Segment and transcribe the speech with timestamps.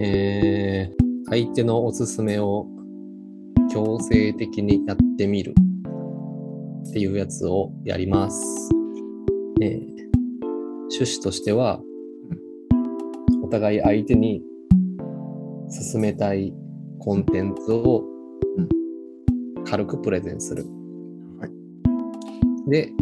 [0.00, 2.66] えー、相手のおすすめを
[3.70, 5.54] 強制的にやってみる
[6.88, 8.70] っていうやつをやります。
[9.60, 9.98] えー
[10.90, 11.80] 趣旨としては、
[13.42, 14.42] お互い相手に
[15.68, 16.54] 進めたい
[16.98, 18.04] コンテンツを
[19.66, 20.64] 軽くプレゼンする。
[21.40, 22.92] はいで、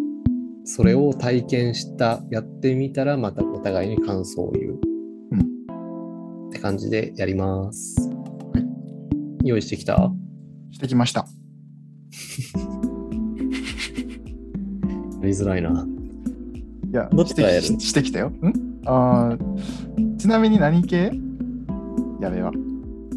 [0.64, 4.80] それを体験した、やってみたらまたお互いに感想を言う。
[6.66, 7.94] 感じでやります。
[8.00, 10.10] はい用意してきた？
[10.72, 11.20] してきました。
[11.20, 11.26] や
[15.22, 15.86] りづらいな。
[16.90, 17.62] いや、どっちからやる？
[17.62, 18.30] してきたよ。
[18.30, 18.52] ん？
[18.84, 21.12] あーちなみに何系？
[22.20, 22.50] やべは。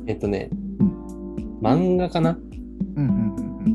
[0.05, 2.47] えっとねう、漫画かな、うん
[2.97, 3.73] うんうんうん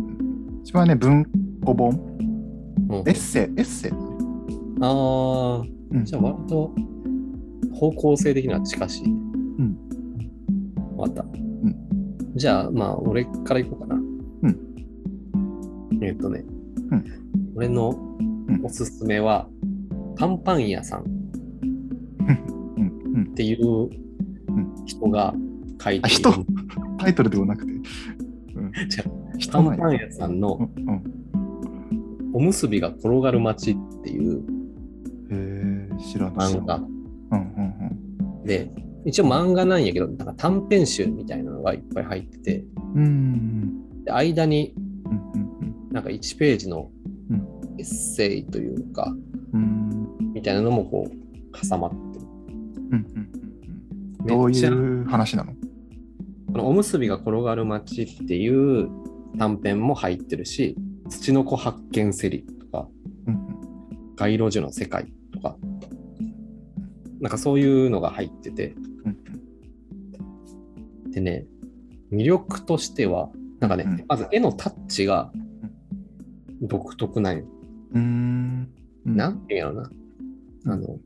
[0.53, 0.61] うん。
[0.63, 1.27] 一番ね、文
[1.65, 1.91] 庫本。
[1.91, 3.91] うん、エッセイ、エッセイ。
[3.91, 3.97] あ
[4.85, 5.59] あ、
[5.91, 6.73] うんじゃあ割と
[7.73, 9.24] 方向性的には近しい。
[11.05, 11.23] かった。
[11.23, 11.77] ん
[12.35, 13.95] じゃあ、まあ、俺からいこうかな。
[13.95, 13.99] う
[14.49, 16.03] ん。
[16.03, 16.45] えっとね、
[16.91, 17.05] うん
[17.57, 19.49] 俺のうんおすすめは、
[20.17, 21.05] パンパン屋さんっ。
[23.35, 23.91] ていう
[24.87, 25.35] 人が
[25.83, 26.29] 書いている。
[26.29, 26.47] あ人？
[26.99, 27.73] タイトルではなくて。
[27.73, 27.83] うん。
[28.89, 30.71] じゃパ人なんやンパン屋さんの。
[32.33, 34.39] おむすびが転がる街っていう
[35.31, 36.53] へえ、知らない。
[36.53, 36.87] 漫画うん
[37.31, 38.71] うんで、
[39.05, 44.05] 一応漫画なんやけど、なんか短編集みたいなのがいっぱい入ってて、うん。
[44.05, 44.75] で間に
[45.91, 46.05] なん。
[46.05, 46.91] か1ページの
[47.79, 49.15] エッセイというか、
[49.53, 50.09] うん。
[50.35, 52.27] みたいなのもこう挟まってる。
[52.91, 53.07] うん。
[54.21, 54.27] うん。
[54.27, 55.53] どういう話なの
[56.53, 58.89] このおむすびが転がる街っていう
[59.39, 60.77] 短編も入ってるし、
[61.09, 62.89] 土の子発見セリとか、
[63.27, 63.47] うん。
[64.17, 65.57] 街路樹の世界とか、
[67.21, 67.31] なん。
[67.31, 68.75] かそういうのが入ってて、
[71.15, 71.47] でね、
[72.13, 75.31] 魅力としては、なんかね、うんまず絵のタッチが
[76.61, 77.45] 独特なんよ。
[77.93, 78.69] うん。
[79.07, 79.91] うんなんていうんやろな。
[80.65, 80.99] うんあの、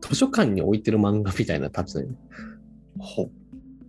[0.00, 2.18] 図書館に置いてる漫画みたいなタッチなんよね。
[2.98, 3.30] ほう。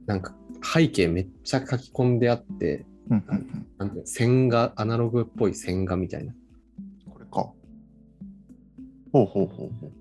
[0.05, 3.67] なんか背景めっちゃ書き込んであって、うんうんうん。
[3.77, 6.33] なんて線画、アナログっぽい線画みたいな。
[7.09, 7.51] これか。
[9.13, 9.91] ほうほうほうほうほう。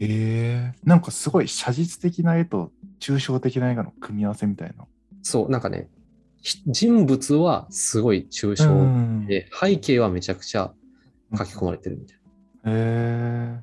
[0.00, 2.72] ええなんかすごい写実的な絵と
[3.04, 4.86] 抽象的な絵画の組み合わせみたいな。
[5.22, 5.90] そう、なんかね、
[6.40, 10.72] ひ人物はすごい抽象んで、背景はめちゃくちゃ
[11.36, 12.18] 書き込まれてるみたい
[12.62, 12.72] な。
[12.72, 13.62] へえ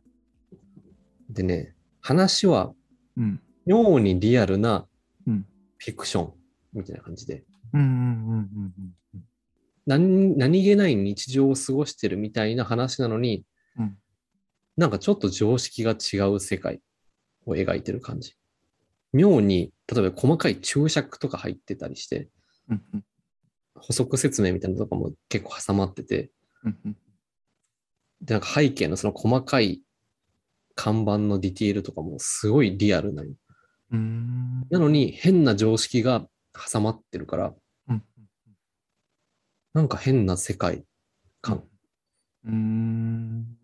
[1.31, 2.71] でね、話は
[3.17, 3.41] うん。
[3.65, 4.85] 妙にリアルな
[5.27, 5.45] うん
[5.77, 6.33] フィクション
[6.73, 7.43] みたいな感じで、
[9.87, 13.43] 何何気ない日常を過ごしてるみたいな話なのに、
[13.77, 13.97] うん
[14.77, 16.79] なんかちょっと常識が違う世界
[17.45, 18.35] を描いてる感じ。
[19.13, 22.29] 妙に、例えば細かい注釈とか入ってたりして、
[22.69, 23.03] うんうん。
[23.75, 26.31] 補足説明みたいなのとかも結構挟まってて、
[26.63, 26.97] うんうん。
[28.21, 29.81] で、なんか背景のその細かい
[30.75, 33.23] 看板のディティールとかもすごいリアルな
[34.69, 36.27] なのに変な常識が
[36.71, 37.53] 挟まってるから、
[37.89, 38.03] うん
[39.73, 40.83] なんか変な世界
[41.41, 41.63] 観。
[42.45, 43.57] うん。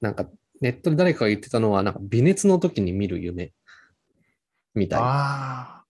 [0.00, 0.26] なんか
[0.62, 3.52] ネットで誰かが言ってたのは、なんか微熱の時に見る夢
[4.74, 5.06] みたいな。
[5.06, 5.84] ああ、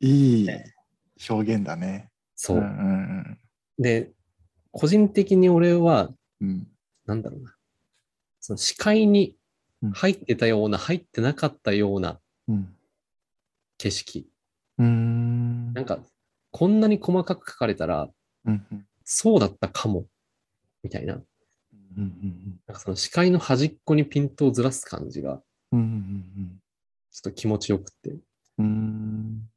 [0.00, 0.48] いい
[1.28, 2.10] 表現だね。
[2.34, 2.60] そうう。
[2.60, 3.38] ん
[3.78, 4.12] で、
[4.72, 6.10] 個人的に俺は、
[6.40, 6.66] うんうん。
[7.06, 7.54] なんだろうな。
[8.40, 9.36] その視界に
[9.92, 12.74] 入ってたような、入ってなかったようなうん。
[13.78, 14.28] 景色。
[14.78, 15.72] うん。
[15.72, 15.98] なんか、
[16.50, 18.08] こんなに細かく書かれたら、
[18.44, 20.06] うんうんそうだったかも。
[20.82, 21.14] みたいな。
[21.14, 21.22] うん
[21.96, 25.40] うんなんかその視界の端っこにピントをずらす感じが、
[25.72, 26.60] うんうん
[27.16, 28.10] ちょっと気持ちよくって。
[28.58, 29.48] うんうん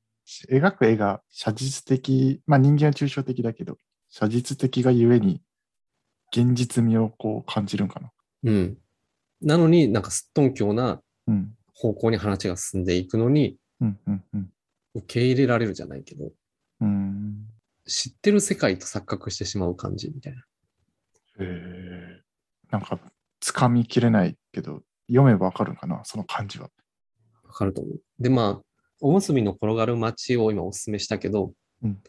[0.48, 3.78] 描く絵が写実的、まあ人間は抽象的だけど、
[4.10, 5.42] 写実的がゆえに
[6.32, 8.12] 現実味をこう感じるんかな。
[8.44, 8.78] うん。
[9.42, 11.56] なのになんかすっとんきょうなうん。
[11.74, 14.50] 方向に話が進んでいくのに、うんうんうん。
[14.94, 16.30] 受け入れられるじゃないけど、
[16.82, 17.48] うん。
[17.88, 20.40] 知ってる世界と錯覚してしまう感じみたいな。
[20.40, 20.44] へ
[21.40, 22.22] え。
[22.70, 23.00] なんか、
[23.40, 26.70] つかみきれないけど、読めばわかるんかな、その感じは。
[27.50, 28.02] わかると思う。
[28.20, 28.66] で、まあ、
[29.02, 31.54] おむすびの転がる街を今おすすめしたけど、
[31.84, 32.02] うん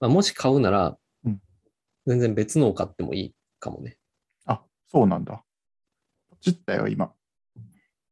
[0.00, 1.40] まあ、もし買うなら、うん
[2.06, 3.98] 全然別のを買ってもいいかもね。
[4.44, 5.42] あ、そうなんだ。
[6.30, 7.12] ポチったよ、今。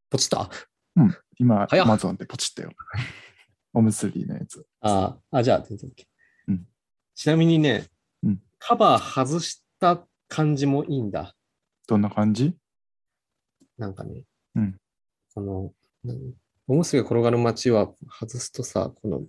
[0.09, 0.49] ポチった？
[0.97, 1.15] うん。
[1.37, 2.71] 今、早っ Amazon でポチったよ。
[3.73, 4.67] おむすびのやつ。
[4.81, 6.05] ああ、あ、じゃあ全然 OK。
[6.49, 6.67] うん
[7.13, 7.87] ちなみにね、
[8.23, 11.33] うんカバー外した感じもいいんだ。
[11.87, 12.53] どんな感じ？
[13.77, 14.23] なんかね、
[14.55, 14.77] うん
[15.33, 15.73] この、何
[16.67, 19.21] おむすびが転がる街は外すとさ、この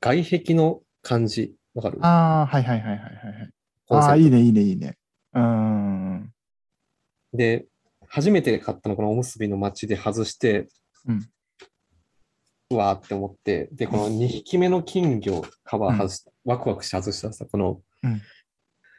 [0.00, 1.98] 外壁の感じ、わかる？
[2.02, 3.52] ああ、はいはいはいはいはい
[3.90, 4.96] ああ、いいね、いいね、いいね。
[5.34, 6.32] うーん。
[7.32, 7.66] で、
[8.06, 10.68] 初めて買ったのこのおむすびの街で外して、
[11.06, 11.28] うん。
[12.70, 18.22] うわーって思って、で、この2匹目の金魚カバー外し、ワクワクして外したらさ、この、うん。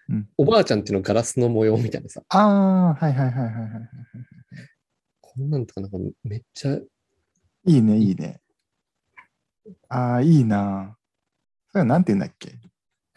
[0.10, 0.30] うん。
[0.38, 3.90] おばあちゃんっていうのガラスの模様みたいなさ、ああ、はいはいはいはいはいはい。
[5.22, 6.78] こんなんとかなんかめっちゃ、
[7.66, 8.42] いいね、いいね。
[9.90, 10.98] ああ、いいな。
[11.72, 12.60] それなんて言うんだっけ？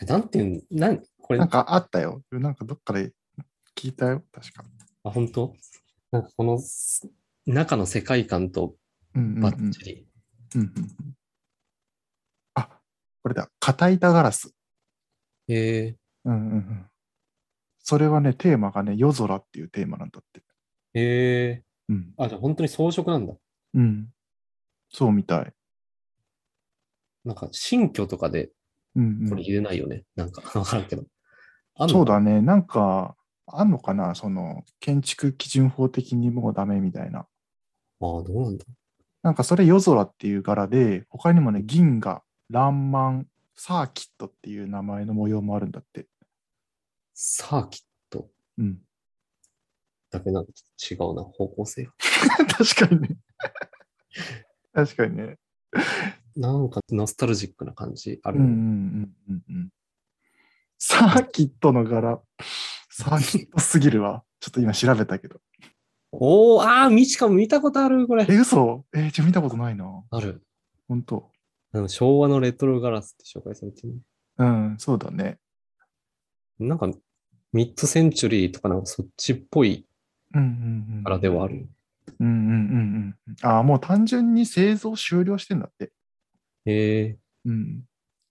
[0.01, 2.23] えなんていうん、なん、これ、あ、なんかあったよ。
[2.31, 3.13] なんかどっかで
[3.77, 4.65] 聞いたよ、確か。
[5.05, 5.55] 本当？
[6.11, 7.09] なんかこのす
[7.47, 8.75] 中の世界観と
[9.15, 10.07] うんうんうんバッチリ。
[10.55, 11.15] うんうんうん
[12.55, 12.81] あ、
[13.23, 13.51] これだ。
[13.61, 14.55] 片板ガラス。
[15.49, 15.95] え
[16.25, 16.87] うんうんうん。
[17.81, 20.41] それはね、テーマがね、夜空っていうテーマなんだって。
[20.41, 20.45] ー、
[20.95, 22.15] えうん。
[22.17, 23.35] ー、あ、じゃあ本当に装飾なんだ。
[23.75, 24.13] うん。
[24.91, 25.53] そうみたい。
[27.25, 28.51] なんか新居とかで
[28.95, 29.29] うん、うん。
[29.31, 30.05] これ入れないよね。
[30.17, 31.05] なんか わからんけど。
[31.89, 32.41] そうだね。
[32.41, 34.15] なんか、あんのかな？
[34.15, 37.21] その、建築基準法的にもうダメみたいな。
[37.21, 37.25] あ
[38.19, 38.65] あ、どうなんだ？
[39.23, 46.07] なんかそれ夜空っていう柄で、他にもね、銀河、ランマン、サーキットっていう名前の模様もあるんだって。
[47.15, 48.29] サーキット？
[48.59, 48.79] うん。
[50.11, 50.53] だけなんか
[50.91, 51.93] 違うな、方向性が。
[52.59, 53.17] 確かにね。
[54.79, 55.39] 確かにね。
[56.37, 58.39] なんかノスタルジックな感じある。
[58.39, 59.69] うんうんうんうんうん。
[60.79, 62.21] サーキットの柄、
[62.89, 64.23] サーキットすぎるわ。
[64.39, 65.41] ちょっと今調べたけど。
[66.13, 68.25] おお、ああ、みちかも見たことある、これ。
[68.29, 68.85] え、嘘？
[68.95, 70.05] え、じゃ見たことないな。
[70.11, 70.45] ある。
[70.87, 71.29] 本当
[71.73, 73.97] あの昭和のレトロガラスって紹介されてる。
[74.39, 75.39] うん、そうだね。
[76.61, 76.89] なんか、
[77.53, 79.89] ミッドセンチュリーとかなんかそっちっぽい
[80.35, 80.47] うんうん
[80.99, 81.03] うん。
[82.19, 83.37] うんうんうんうん。
[83.43, 85.93] ああ、もう単純に製造終了してんだって。
[86.65, 87.85] へえうん。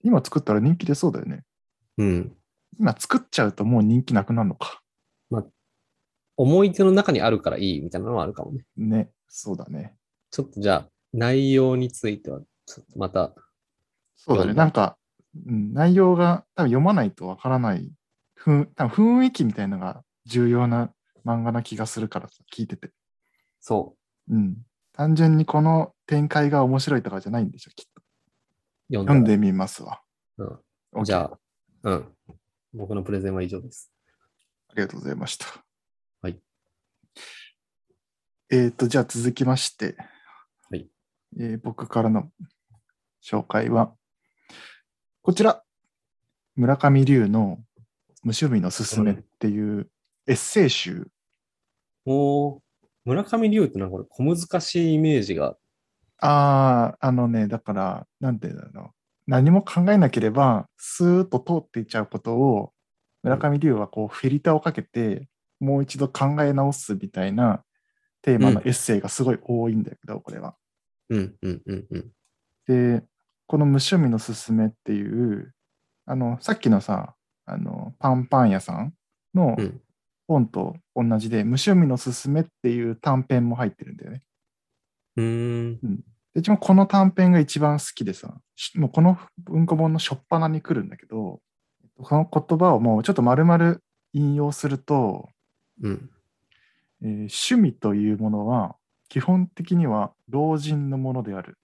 [0.04, 1.44] 今作ったら人気出そうだよね。
[1.98, 2.34] うん。
[2.80, 4.82] 今作っちゃうともう人気なくなるのか。
[6.38, 8.64] 思い出の中にあるからいいみたいなのはあるかもね。
[8.78, 9.96] ね、そうだね。
[10.30, 13.34] ちょっとじゃあ、内容については、ちょっとまた、
[14.16, 14.54] そうだね。
[14.54, 14.98] なんか、
[15.48, 17.92] うん、内容が多分読まないとわからない、
[18.36, 20.92] ふん多分雰囲気みたいのが重要な
[21.26, 22.92] 漫画な気がするからさ聞いてて。
[23.68, 23.98] そ
[24.30, 24.56] うん。
[24.94, 28.02] 単純にこの展開が面白いとかじゃないんでしょ、きっと。
[28.92, 30.00] う、読んでみますわ。
[30.38, 31.04] うん。
[31.04, 31.40] じゃあ、
[31.84, 32.16] うん。
[32.72, 33.92] 僕のプレゼンは以上です。
[34.70, 35.48] ありがとうございました。
[36.22, 36.40] はい。
[38.52, 39.98] えっ、と、じゃあ続きまして、
[40.70, 40.88] はい。
[41.38, 42.32] えー僕からの
[43.22, 43.94] 紹介は、
[45.24, 45.62] こちら、
[46.56, 47.62] 村上龍の
[48.24, 49.92] 無趣味のすすめっていう
[50.26, 51.12] エッセイ集。
[52.06, 52.67] おー
[53.08, 55.56] 村上龍ってなんかこれ小難しいイメージが、
[56.20, 58.90] ああ、あのね、だから、なんていうんだろう。
[59.28, 62.72] 何も考えなければ、スーッと通っていっちゃうことを、
[63.24, 67.64] 村上龍はこうフィルターをかけて、もう一度考え直すみたいな
[68.22, 70.56] テーマのエッセイがすごい多いんだけど、これは。
[71.10, 72.12] うん、うん、うん、うん。
[72.68, 73.04] で、
[73.48, 75.54] この無趣味のすすめっていう、
[76.06, 77.16] あの、さっきのさ、
[77.46, 78.94] あの、パンパン屋さん
[79.34, 79.82] のうん
[80.28, 84.24] 本と同じで、無趣味のすすめっていう短編も入ってるんだよね。
[85.16, 85.98] うーん。
[86.34, 91.40] で一番この短編が一番好きでさ、しもうこの文庫本の初っ端に来るんだけど、
[91.98, 93.78] この言葉をもうちょっと丸々
[94.14, 95.30] 引用すると、
[95.82, 96.10] うん。
[97.02, 98.76] えー趣味というものは
[99.10, 101.58] 基本的には老人のものである。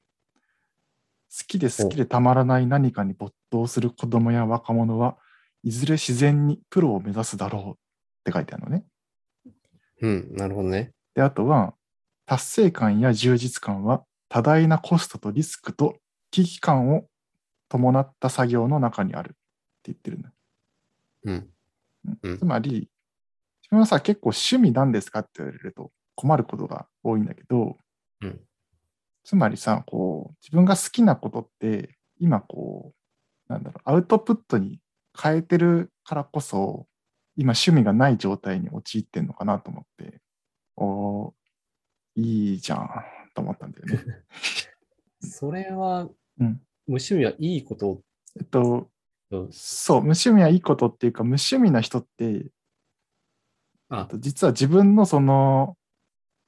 [1.36, 5.18] 好きで好きでたまらない何かに没頭する子供や若者は
[5.64, 7.83] いずれ自然にプロを目指すだろう
[8.24, 8.86] って書いてあるのね。
[10.02, 10.92] うん、なるほどね。
[11.14, 11.76] で、あとは、
[12.26, 15.98] 達成感や充実感は多大なコストとリスクと
[16.32, 17.06] 危機感を
[17.70, 19.38] 伴った作業の中にあるって
[19.86, 20.32] 言ってるんだ。
[21.26, 21.50] うん。
[22.24, 22.90] うんつまり、
[23.62, 27.78] 自分はさ、結構趣味なんですかって言われると困ることが多いんだけど、
[28.22, 28.40] うん
[29.26, 32.94] つまりさ、こう、自分が好きなことって、今こ
[33.50, 34.80] う、なんだろう、アウトプットに
[35.18, 36.88] 変えてるからこそ、
[37.36, 40.22] 今趣味がない状態に陥ってんのかなと思って、
[40.76, 41.34] おー
[42.16, 42.90] いいじゃん
[43.34, 44.24] と思ったんだよね。
[45.20, 46.10] それは、
[46.40, 46.62] うん。
[46.86, 48.02] 無趣味はいいこと？
[48.40, 48.90] えっと、
[49.30, 52.52] と、そう、無趣味はいいことっていうか、無趣味な人って、
[53.90, 55.78] あ、実は自分のその、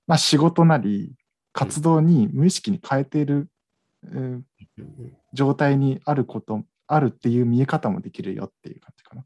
[0.08, 1.16] まあ、仕事なり
[1.52, 3.50] 活動に無意識に変えている、
[4.04, 4.46] うんうん
[4.78, 5.18] うん。
[5.34, 9.26] 状態にあることあるっていう見え方もできるよっていう感じかな。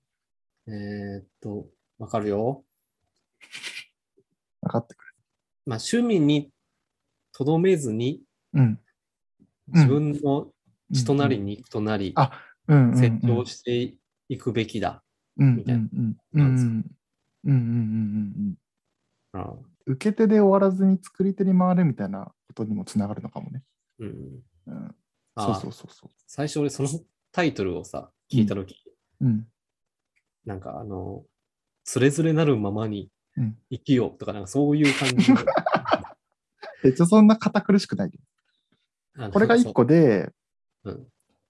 [0.71, 2.63] えー、っと、わかるよ。
[4.61, 5.13] 分かってくる。
[5.65, 6.51] まあ、趣味に
[7.31, 8.21] とどめずに、
[8.53, 8.79] うん、
[9.67, 10.47] 自分の
[10.93, 12.13] 血となり肉となり、
[12.67, 13.95] 成長して
[14.27, 15.03] いくべきだ、
[15.37, 15.87] みたいな。
[19.85, 23.63] 受け手で終わらずに作り手に回るみたいなことにもつながるのかもね。
[23.99, 24.95] うん、うん、
[25.35, 26.09] そうそうそうそう。
[26.27, 26.89] 最初俺その
[27.31, 28.75] タイトルをさ、聞いたとき、
[29.21, 29.47] うん、
[30.45, 31.23] なんかあの、
[31.83, 33.57] つれづれなるままにうん。
[33.69, 35.39] 生きようとか、なんかそういう感じの
[36.83, 38.11] え っと、そんな堅苦しくない
[39.31, 40.31] これが一個で、
[40.83, 40.93] そう。
[40.95, 41.07] うん。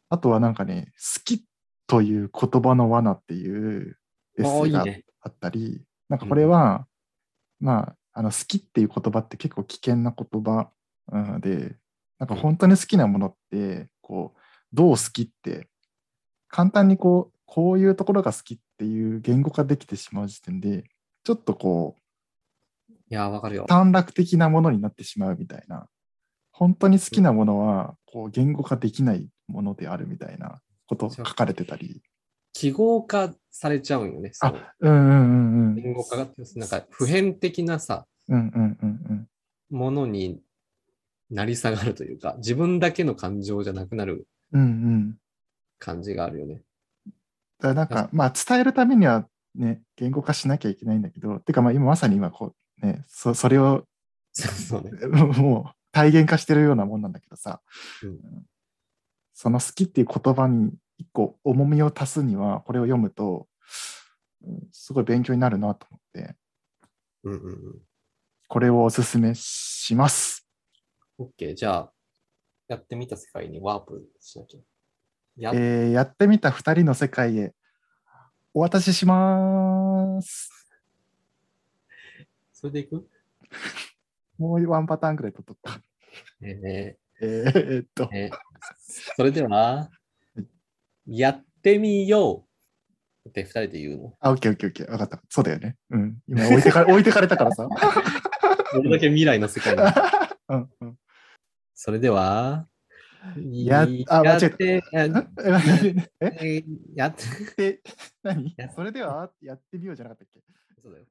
[0.10, 1.46] あとはなんかね、好き
[1.88, 3.98] という言葉の罠っていう
[4.38, 5.06] エッセイがいいね。
[5.22, 6.88] あったり、なんかこれは、
[7.60, 10.72] まあ、あの好きっていう言葉って結構危険な言葉
[11.12, 11.76] うんで、
[12.18, 14.40] なんか本当に好きなものって、こう、
[14.74, 15.68] どう好きって、
[16.48, 20.84] 簡単にこう、こういうところが好きっていう言語化できてしまう時点で、
[21.24, 23.66] ちょっとこう、いや、わかるよ。
[23.68, 25.88] 短絡的なものになってしまうみたいな、
[26.52, 32.04] 本当に好きなものは、こう、言語化できないものであるみたいなこと書かれてたり、
[32.54, 34.30] 記号化されちゃうんよね。
[34.34, 35.76] そううんうんうんうん。
[35.76, 39.28] 言語化が、なんか普遍的なさ、うんうんうんうん。
[39.72, 40.40] ものに
[41.32, 45.18] なり下がるというか、自分だけの感情じゃなくなるうんうん。
[45.80, 46.56] 感じがあるよね。
[46.56, 46.64] だか
[47.68, 53.86] らなんか、まあ、伝えるためにはね、言語化しなきゃいけないんだけど、てか、まあ、今まさに今、こう、ね、そそれを
[54.32, 54.92] そうそうね。
[55.42, 57.62] もう体現化してるようなもんなんだけどさ、
[58.04, 58.20] うん
[59.34, 63.48] その好きっていう言葉に一個重みを足すには、これを読むと、
[64.42, 66.36] うんすごい勉強になるなと思って、
[67.24, 67.82] うんうんうん。
[68.50, 70.46] これをおすすめします。
[71.18, 71.56] OK。
[71.56, 71.94] じゃあ、
[72.68, 74.60] やってみた世界にワープしなきゃ。
[75.40, 77.54] やっえーやってみた二人の世界へ
[78.54, 80.52] お渡しします。
[82.54, 83.08] それでいく？
[84.38, 85.82] もうワンパターンくらい取っとった。
[86.42, 88.38] ええーえーっとー、、えー
[89.16, 89.90] それでは、
[91.06, 92.46] やってみよ
[93.26, 94.18] うって二人で言うの？
[94.20, 94.92] あ、オッケーオッケーオッケー。
[94.92, 95.22] わかった。
[95.30, 95.78] そうだよね。
[95.92, 96.22] うん。
[96.28, 97.68] 今置いてか 置いてかれたからさ。
[98.74, 99.82] どれだけ未来の世界に。
[100.50, 101.00] うんうん。
[101.76, 102.68] それでは、
[103.66, 105.08] やあ間違えたって、あえ
[106.22, 106.64] え え？
[106.96, 107.24] やって、
[107.74, 107.82] で、
[108.24, 108.54] 何？
[108.58, 110.42] やそれではやってみようじゃなかったっけ？
[110.82, 111.06] そうだよ。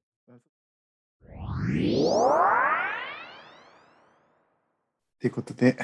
[5.21, 5.77] ということで、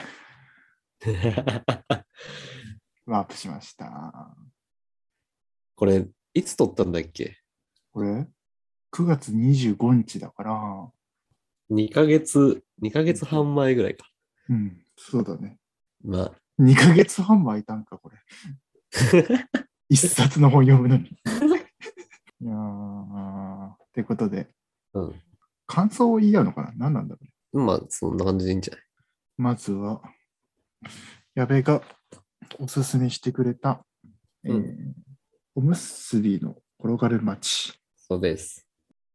[3.05, 4.37] ワープしました。
[5.75, 7.37] これ、いつ撮ったんだっけ？
[7.93, 8.29] これ、
[8.93, 10.93] 9月25日だから、
[11.71, 14.09] ?2 ヶ月、2ヶ月半前ぐらいか。
[14.49, 15.59] うん、そうだね。
[16.05, 18.17] まあ、2ヶ月半も空いたんか、これ。
[19.89, 21.09] 一冊の本読むのに。
[22.41, 24.49] いやー、ということで、
[24.93, 25.23] うん。
[25.67, 26.73] 感想を言い合うのかな？
[26.77, 27.21] 何なんだろ
[27.53, 27.65] うね。
[27.65, 28.85] まあ、そんな感じでいいんじゃない？
[29.39, 30.03] まずは、
[31.35, 31.83] 矢部が
[32.59, 33.85] おすすめしてくれた、
[34.45, 34.95] えーうん
[35.57, 37.69] おむすびの転がる街。
[37.69, 38.67] いそうです。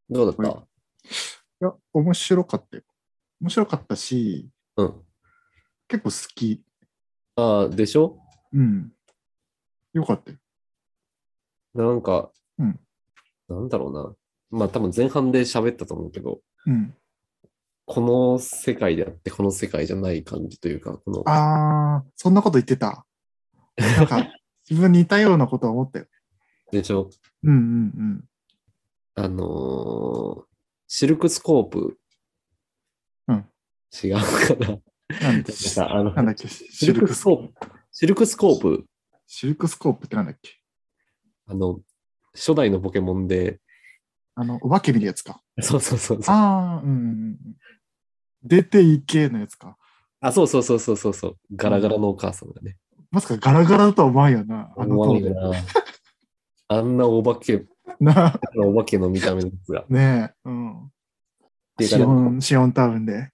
[0.10, 0.36] どうだっ
[1.60, 2.84] や、面白かったよ。
[3.42, 5.06] 面白かったし、たうん。
[5.90, 6.64] 結構好き。
[7.40, 8.20] ああ、でしょ？
[8.54, 8.92] うん。
[9.94, 10.38] よかったよ。
[11.76, 12.80] なんか、うん
[13.48, 14.16] なんだろうな。
[14.52, 16.94] まあ多分前半で喋ったと思うけど、うん。
[17.86, 23.06] この世界であってこの世界じゃない感じというか、この、あー、そんなこと言ってた。
[23.78, 24.28] なんか、
[24.70, 26.06] 自分似たようなことは思ったよ。
[26.72, 27.10] でしょ？
[27.44, 28.30] うんうん
[29.16, 30.46] あのー
[30.92, 32.00] シルクスコープ。
[33.28, 33.46] うん
[34.04, 34.80] 違うかな。
[35.10, 35.20] うん。
[35.22, 36.48] なんだっけさあのなんだっけ？
[36.48, 37.54] シシルフスコープ。
[37.92, 38.86] シルフスコープ。
[39.28, 40.52] シルフスコープってなんだっけ？
[41.48, 41.80] あの、
[42.34, 43.60] 初代のポケモンで、
[44.36, 45.42] あの、お化け見るやつか。
[45.60, 46.36] そうそうそうそう。
[46.36, 47.38] あー、うん。
[48.44, 49.76] 出ていけのやつか。
[50.22, 51.38] あ、そうそうそうそうそうそう。
[51.56, 52.78] ガラガラのお母さんがね。
[53.12, 54.72] まさかガラガラだとは思わんよな。
[54.78, 55.52] あの思わな。
[56.72, 57.66] あんなお化け、
[58.00, 59.86] なお化けの見た目のやつが。
[59.90, 60.50] ねえ。
[60.50, 60.92] うん。
[61.82, 63.32] シオン、シオンタウンで。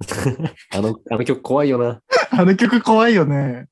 [0.72, 2.02] あの、あの曲怖いよな。
[2.30, 3.68] あの曲怖いよね。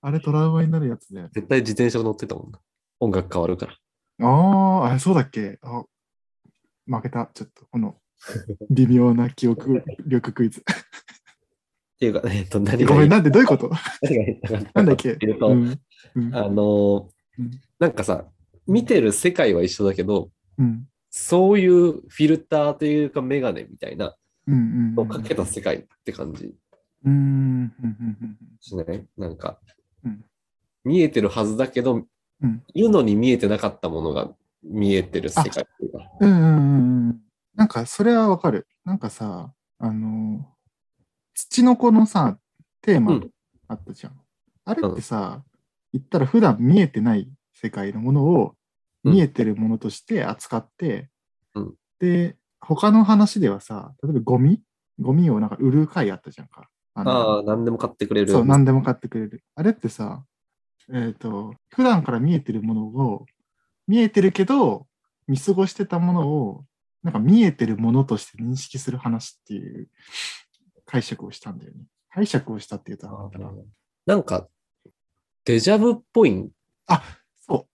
[0.00, 1.30] あれトラウマになるやつだよね。
[1.34, 2.60] 絶対自転車乗ってたもんな。
[3.00, 4.26] 音楽変わるから。
[4.26, 4.28] あ
[4.84, 5.58] あ、あれそうだっけ？
[5.62, 5.84] あ
[6.86, 7.30] 負けた。
[7.32, 7.96] ちょっと、この
[8.70, 10.60] 微妙な記憶 力クイズ。
[10.60, 10.64] っ
[11.98, 13.70] ていうか、えっと、何がごめん、なんでどういうこと？
[14.74, 15.12] なんだっけ？
[15.20, 15.78] うん。
[16.16, 17.04] うんあのー
[17.38, 18.26] うんなんかさ、
[18.68, 20.86] 見てる世界は一緒だけど、うん。
[21.10, 24.14] そういうフィルターというかメガネみたいな
[24.46, 25.08] うんうん。
[25.08, 26.54] かけた世界って感じ
[27.04, 27.12] うん。
[27.12, 27.72] うん。
[27.82, 28.38] うん。
[28.60, 29.06] しない？
[29.16, 29.58] なんか、
[30.04, 30.24] うん
[30.84, 32.04] 見えてるはずだけど、
[32.42, 34.30] うんいるのに見えてなかったものが
[34.62, 36.10] 見えてる世界っていうか。
[36.20, 37.20] うんうんうんうん。
[37.54, 38.66] なんか、それはわかる。
[38.84, 40.46] なんかさ、あの、
[41.32, 42.38] 土の子のさ、
[42.82, 43.30] テーマうん
[43.66, 44.20] あったじゃん。
[44.66, 45.42] あれってさ、
[45.92, 48.54] 言ったら普段見えてない世界のものを
[49.04, 51.08] 見えてるものとして扱って、
[51.54, 54.60] うんで、他の話ではさ、例えばゴミ？
[55.00, 56.68] ゴミをなんか売る会あったじゃんか。
[56.94, 58.30] あのああ、何でも買ってくれる。
[58.30, 59.42] そう、何でも買ってくれる。
[59.56, 60.24] あれってさ、
[60.92, 63.26] えっ、と、普段から見えてるものを、
[63.88, 64.86] 見えてるけど、
[65.26, 66.64] 見過ごしてたものを、
[67.02, 69.88] なんか見えてるものとして認識する話っていう
[70.86, 71.84] 解釈をしたんだよね。
[72.10, 73.50] 解釈をしたって言うとあったな。
[74.06, 74.48] なんか、
[75.44, 76.48] デジャブっぽい。
[76.86, 77.02] あ、
[77.46, 77.66] そ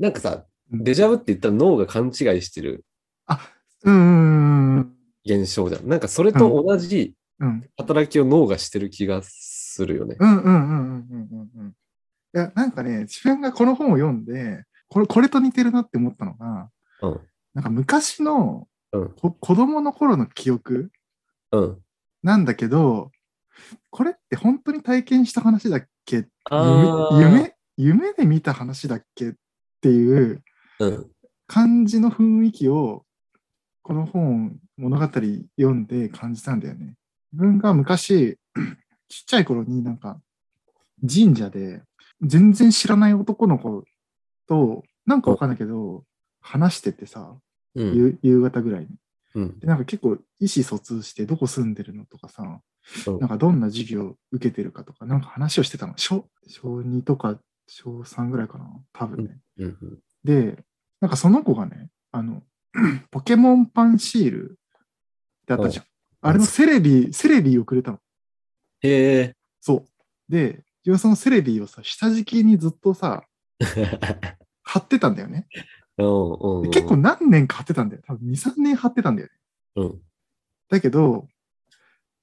[0.00, 0.46] なんかさ、う。
[0.70, 2.84] デジャブって言ったら脳が勘違いしてる
[3.28, 3.38] うーん。
[5.24, 5.88] 現象じゃん。
[5.88, 7.64] なんかそれと同じうん。
[7.76, 10.16] 働きを脳がしてる気がするよね。
[10.20, 11.68] うんうんうんうんうんうんうん。
[11.68, 11.72] い
[12.32, 16.70] や、なんかね、自分がこの本を読んで、これ、これと似てるなって思ったのが、
[17.02, 17.20] うん。
[17.54, 19.08] なんか昔のうん。
[19.14, 20.90] こ子供の頃の記憶
[21.50, 21.78] うん。
[22.22, 23.10] なんだけど、
[23.90, 26.26] これって本当に体験した話だっけ？
[26.50, 29.30] 夢夢夢で見た話だっけ？
[29.30, 29.32] っ
[29.80, 30.42] ていう
[30.78, 31.10] うん。
[31.46, 33.04] 感じの雰囲気を
[33.82, 36.94] この本物語読んで感じたんだよね。
[37.32, 38.38] 自分が昔
[39.08, 40.20] ちっちゃい頃になんか
[41.00, 41.82] 神社で
[42.22, 43.84] 全然知らない男の子
[44.48, 46.04] となんかわかんないけど
[46.40, 47.34] 話しててさ、
[47.74, 47.94] うん。
[47.94, 48.88] 夕夕方ぐらいに。
[49.34, 49.58] うん。
[49.58, 52.60] でなんか結構意思疎通してどこ住んでるのとかさ、うん
[53.20, 55.94] なんかどんな授業受けてるかとか、なんか話をしてたの。
[55.96, 59.38] 小小2とか小3ぐらいかな、多分ね。
[59.58, 59.66] うん。
[59.66, 60.56] うんで、
[61.00, 62.42] なんかその子がね、あの、
[63.10, 64.58] ポケモンパンシール
[65.42, 65.84] ってあったじゃん。
[66.22, 67.98] あれのセレビ、セレビをくれたの。
[68.82, 69.36] へえ。
[69.60, 70.32] そう。
[70.32, 73.24] で、自分はそのセレビをさ、下敷きにずっとさ、
[74.62, 75.46] 貼ってたんだよね。
[75.98, 76.62] うんうんうん。
[76.62, 78.02] で結構何年か貼ってたんだよ。
[78.06, 79.34] 多分2、3年貼ってたんだよね。
[79.76, 80.02] うん。
[80.68, 81.28] だけど、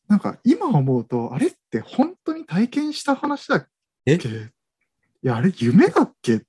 [0.08, 3.68] なんか今思うと、あれって本当に体験した話だっ
[4.08, 4.18] え？
[4.18, 4.32] けい
[5.22, 6.34] や、あれ夢だっけ？
[6.36, 6.42] い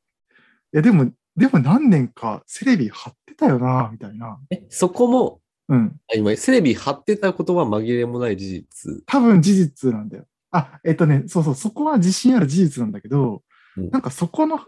[0.73, 4.39] や、でも、でも何年かセレビ貼ってたよな、みたいな。
[4.51, 6.01] え、そこも、うん。
[6.13, 9.03] あ今、セレビ貼ってたことは紛れもない事実。
[9.07, 10.27] 多分事実なんだよ。
[10.51, 13.43] あ、えっとね、そうそう、そこは自信ある事実なんだけど、
[13.77, 14.59] うんなんかそこの、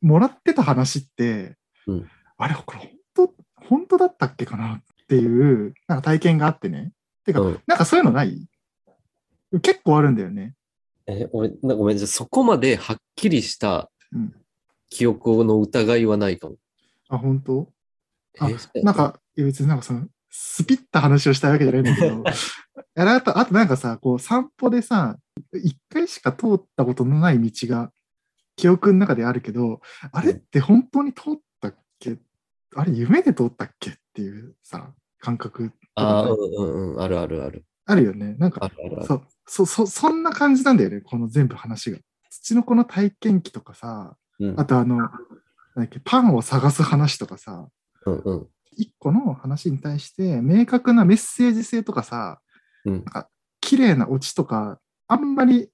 [0.00, 3.34] もらってた話って、うんあれ、これ本当、
[3.68, 6.92] 本当だったっけかなっていう、なんか体験があってね。
[7.24, 8.48] てか、うんなんかそういうのない？
[9.62, 10.54] 結構あるんだよね。
[11.06, 14.34] え、俺、なごめん、じゃあそこまではっきりしたうん。
[14.90, 16.56] 記憶の疑いはないかも。
[17.08, 17.72] あ、本当？
[18.38, 22.22] あえなんか、いや別になんかその、スピった話をしたいわけじゃないんだけど、
[22.96, 25.16] あと、あとなんかさ、こう散歩でさ、
[25.54, 27.92] 一回しか通ったことのない道が
[28.56, 29.80] 記憶の中であるけど、
[30.12, 32.18] あれって本当に通ったっけ？
[32.74, 37.64] あれ夢で通ったっけっていうさ、感覚ああ、うんうんうん、あるあるある。
[37.86, 38.34] あるよね。
[38.34, 39.06] なんかあるあるある。
[39.06, 41.98] そう、そ、そ、そんな感じなんだよね、この全部話が。
[42.28, 45.08] 土の子の体験記とかさ、うんあとあの、
[46.04, 47.68] パンを探す話とかさ、
[48.04, 48.46] うんうん
[48.78, 52.40] 一個の話に対して明確なメッセージ性とかさ、
[52.84, 53.04] うん
[53.60, 55.70] 綺麗なオチとか、あんまり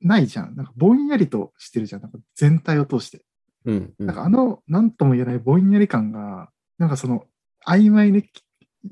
[0.00, 0.54] ないじゃん。
[0.54, 2.02] なんかぼんやりとしてるじゃん。
[2.02, 3.24] なんか全体を通して。
[3.64, 7.24] うんうんなんかあの、なんとも言えないぼんやり感が、なんかその、
[7.66, 8.28] 曖昧に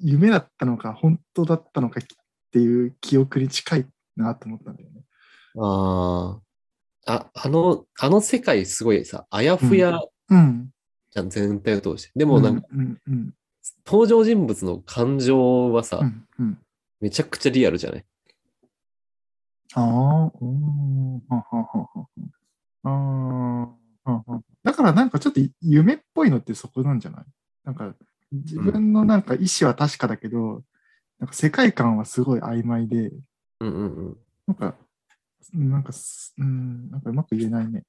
[0.01, 2.05] 夢だったのか、本当だったのかっ
[2.51, 5.03] ていう記憶に近いなと思ったんだよね。
[5.59, 6.52] ああ。
[7.07, 9.99] あ、あの、あの世界すごいさ、あやふや
[10.31, 10.71] うん。
[11.11, 12.13] じゃん、全体を通して。
[12.15, 13.35] でもなんか、うん、うん、うん。
[13.87, 16.59] 登場人物の感情はさ、うん、うん。
[17.01, 18.05] めちゃくちゃリアルじゃない？
[19.75, 22.09] ああ、うん、はははは。
[22.85, 22.91] あ
[24.05, 27.25] あ、ははだからなんかちょっと夢っぽいのってそこなんじゃない？
[27.65, 27.95] なんか
[28.33, 30.63] 自分のなんか意思は確かだけど、
[31.21, 33.13] なんか世界観はすごい曖昧で、
[33.61, 34.17] うんうんうん。
[34.49, 34.75] なんか、
[35.53, 37.85] なんかす、うん、なんかうまく言えないね。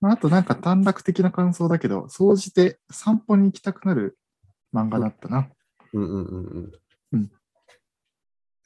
[0.00, 4.18] まあ、あとなんか短絡的な感想だけど、総じて散歩に行きたくなる
[4.74, 5.48] 漫画だったな。
[5.92, 6.72] うんうんうん
[7.12, 7.28] うん。
[7.28, 7.32] て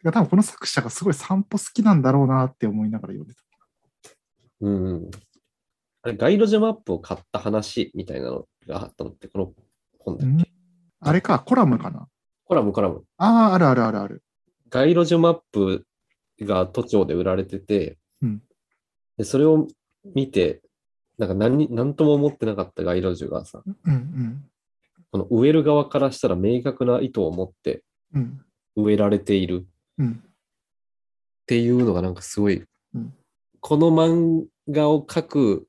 [0.05, 3.43] か多分この作者がすごい散歩好きなんだろうなって思いながら読んでた。
[4.61, 5.11] うんうん。
[6.03, 9.53] あれ、ガイドジャマップを買った話みたいなのがあったのって、この
[9.99, 10.51] 本だっけ、
[11.01, 12.09] あれか、コラムかな。
[12.45, 13.05] コラムコラム。
[13.19, 14.23] ああ、あるあるあるある。
[14.71, 15.87] ガイドジャマップ
[16.41, 18.43] が都庁で売られてて、うん。
[19.17, 19.67] でそれを
[20.15, 20.61] 見て、
[21.19, 24.45] なんか何に何とも思ってなかったガイド樹がさ、うんうん。
[25.11, 27.83] この植える側からしたら明確な意図を持って
[28.15, 28.41] うん。
[28.77, 29.67] 植えられている。
[29.99, 30.23] うん。
[30.23, 30.31] っ
[31.47, 33.15] ていうのがなんかすごい、うん。
[33.61, 35.69] この漫画を描く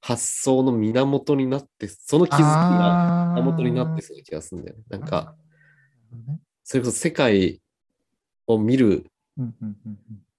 [0.00, 4.84] 発想の源になって、その気づきが源になってそうな気がするんだよね。
[4.88, 5.34] なんか、、
[6.64, 7.60] それこそ世界
[8.46, 9.06] を見る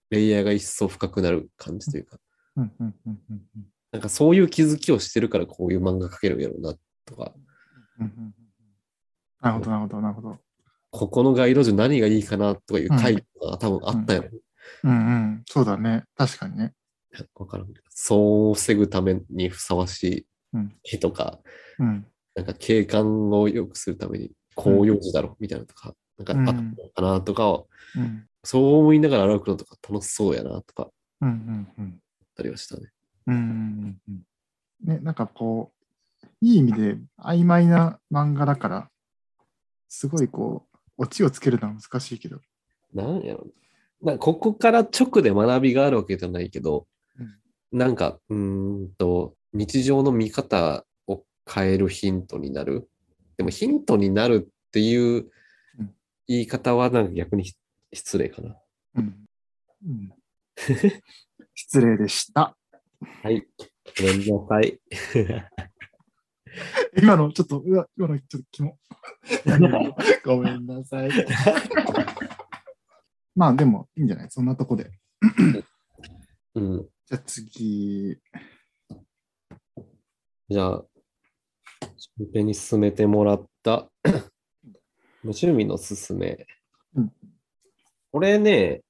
[0.10, 2.18] レイヤーが一層深くなる感じというか、
[2.58, 6.74] うんうんうんうんうんなんかそういう気づきをしてるからこういう漫画描けるんやろうな
[7.06, 7.34] とか、
[8.00, 8.34] うんうんうん
[9.42, 10.38] なるほど、なるほど、なるほど。
[10.92, 14.30] ここの街路樹何がいいかなとかいう回が多分あったやろ。
[14.84, 15.44] うんうん。
[15.48, 16.04] そうだね。
[16.16, 16.74] 確かにね。
[17.36, 17.68] わからん。
[17.90, 21.40] そう防ぐためにふさわしいうん木とか、
[21.80, 22.06] うん。
[22.36, 27.64] なんか景観を良くするために紅葉樹だろみたいなのとか、なんかあったのかなとかは、
[27.96, 28.28] うん。
[28.44, 30.90] そう思いながら歩くのとか楽しそうやなとか、
[31.22, 32.00] うんうんうん。
[32.36, 32.90] たりはしたね。
[33.28, 34.22] うんうんうんうん。
[34.96, 35.72] ね、なんかこ
[36.24, 38.90] う、いい意味で曖昧な漫画だから、
[39.88, 42.40] すごいこう、オチをつけるのは難しいけど。
[42.94, 43.48] なんやろ
[44.02, 44.18] な。
[44.18, 46.88] ここから直で学びがあるわけじゃないけど、
[47.72, 52.90] なんか、うーんと、日常の見方を変えるヒントになる。
[53.38, 55.30] でもヒントになるっていう
[55.80, 55.94] うん
[56.28, 57.44] 言い方はなんか逆に
[57.94, 58.58] 失礼かな。
[58.96, 59.26] うん。
[59.86, 60.14] うん、
[61.56, 62.56] 失礼でした。
[63.24, 63.46] はい。
[64.00, 64.80] ごめんなさい。
[67.02, 68.78] 今のちょっと、うわ、今のちょっとキモ。
[70.26, 71.10] ごめんなさい。
[73.36, 74.30] まあでもいいんじゃない？
[74.30, 74.92] そんなとこで。
[76.56, 76.90] うん。
[77.06, 78.20] じゃあ次。
[80.50, 80.86] じゃあ、
[82.18, 83.90] 順平に進めてもらった
[85.24, 86.46] 無趣味のすすめ。
[88.14, 88.82] うんこれね、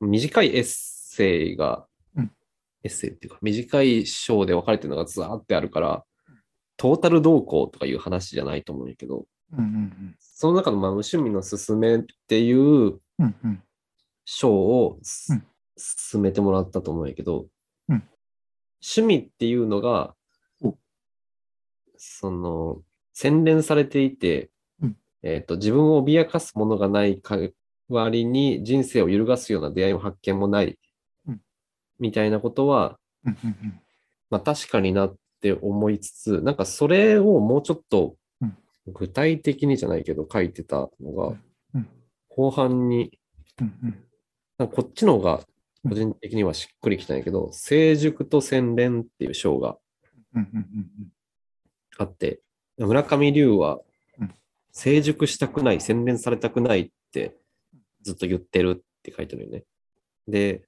[0.00, 0.10] うん。
[0.12, 2.32] 短いエッセイが、うん。
[2.84, 6.04] エッセイっていうか、短い章で分かれてるのがずーってあるから、
[6.76, 13.00] トータル動向とかいう話じゃないと思うんやけど、うんうんその中のまあ無趣味のすすめっていううん。
[13.18, 13.34] うん。
[13.42, 13.62] うん。
[14.24, 15.44] 章をすうん。
[15.76, 17.46] 進めてもらったと思うんやけど、
[17.88, 18.04] うん。
[18.80, 20.14] 趣味っていうのが
[20.62, 20.76] お、
[21.96, 22.82] その、
[23.12, 24.96] 洗練されていて、うん。
[25.22, 27.52] えっ、と、自分を脅かすものがない代
[27.88, 30.78] わりに人生を揺るがすような出会いも発見もない、
[31.26, 31.40] うん。
[31.98, 32.98] みたいなことは、
[34.30, 38.56] まあ確かになって思いつつ、なんかそれをもうちょっとうん。
[38.88, 41.36] 具体的にじゃないけど書いてたのが、
[41.74, 41.88] うん。
[42.28, 43.18] 後半に
[44.58, 45.40] こっちの方が
[45.88, 49.76] 個人的にはしっくりきたんやけど、成熟と洗練っていう章が
[51.98, 52.40] あって、
[52.76, 53.80] 村上龍は
[54.18, 54.34] うん。
[54.70, 57.34] 成熟したくない、洗練されたくないって
[58.02, 59.64] ずっと言ってるって書いてるよね。
[60.26, 60.62] で、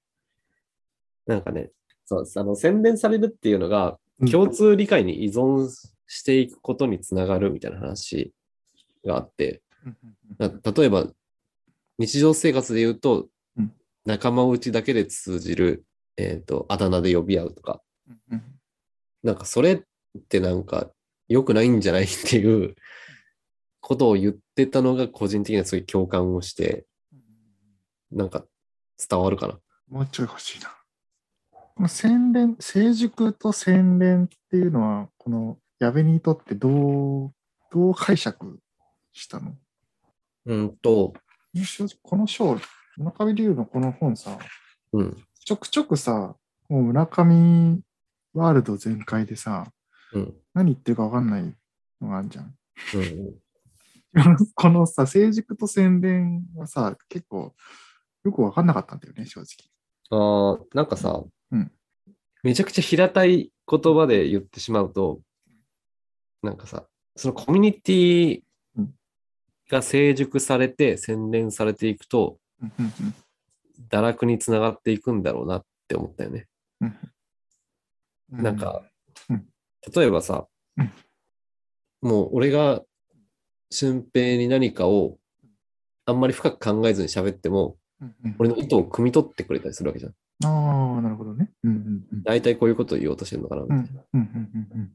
[1.26, 1.70] なんかね、
[2.04, 4.30] そうあの洗練されるっていうのがうん。
[4.30, 5.68] 共通理解に依存
[6.06, 8.32] していくことにつながるみたいな話
[9.04, 9.62] があって、
[10.38, 11.06] 例えば
[11.98, 13.72] 日常生活で言うと、うん。
[14.04, 15.84] 仲間内だけで通じる、
[16.16, 17.80] えっ、と、あだ名で呼び合うとか、
[18.30, 18.42] うん。
[19.22, 19.80] なんかそれっ
[20.28, 20.90] てなんか
[21.28, 22.04] 良くないんじゃない？
[22.04, 22.74] っていう
[23.80, 26.84] ことを言ってたのが個人的にはすごい共感をして、
[28.12, 28.44] なんか
[29.08, 29.58] 伝わるかな。
[29.88, 30.68] もうちょい欲しいな。
[31.52, 37.32] この洗練、成熟と洗練っていうのは、この矢部にとってどう、
[37.72, 38.58] どう解釈
[39.12, 39.56] したの？
[40.46, 41.14] うんと、
[42.02, 42.58] この章、
[42.96, 44.38] 村上龍のこの本さ、
[44.92, 46.36] うん、ちょくちょくさ、
[46.68, 47.80] もう村上
[48.34, 49.72] ワールド全開でさ、
[50.12, 51.54] うん、何言ってるか分かんない
[52.00, 52.54] のがあるじゃん。
[52.94, 53.34] うん。
[54.54, 57.54] このさ、成熟と洗練はさ、結構
[58.24, 59.70] よく分かんなかったんだよね、正直。
[60.11, 61.72] ああ、なんかさ、うん。
[62.42, 65.20] めちゃくちゃ平たい言葉で言ってしまうと、
[66.42, 68.42] なんかさ、そのコミュニティ
[68.76, 68.94] うん。
[69.68, 73.14] が成熟されて洗練されていくと、うんうん
[73.88, 76.46] 堕落につながっていくんだろうなって思ったよね。
[78.30, 78.83] なんか、
[79.28, 79.46] うん。
[79.94, 80.92] 例えばさ、うん。
[82.02, 82.83] もう俺が
[83.70, 85.18] 俊平に何かを
[86.04, 90.14] あんまり深く考えずに喋っても、うんうん俺の意図を汲み取ってくれたりするわけじゃん。
[90.44, 91.50] ああ、なるほどね。
[91.64, 93.62] うんうんうん大体こういうことを言おうとしてるのかな。
[93.62, 94.92] うんうんうん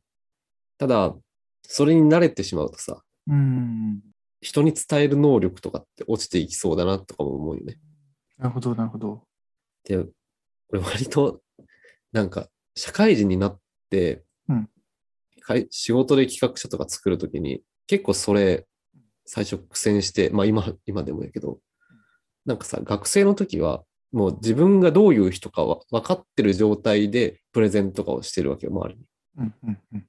[0.78, 1.15] ただ、
[1.62, 4.02] それに慣れてしまうとさ、うんうん
[4.41, 7.80] 人に伝える能力とかって落ちていきそうだなとかも思うよね。
[8.38, 9.24] なるほど、なるほど。
[9.86, 10.06] で、
[10.70, 11.41] 俺割と、
[12.12, 14.70] なんか、社会人になって、うん
[15.70, 18.65] 仕事で企画書とか作るときに、結構それ、
[19.26, 21.60] 最初苦戦して、まあ今、今でもやけど、
[22.46, 29.06] なんかさ、学生の時は、もう自分がどういう人かは分かってる状態でプレゼンとかをしてるわけよ、周りに。
[29.38, 30.06] うんうんうん。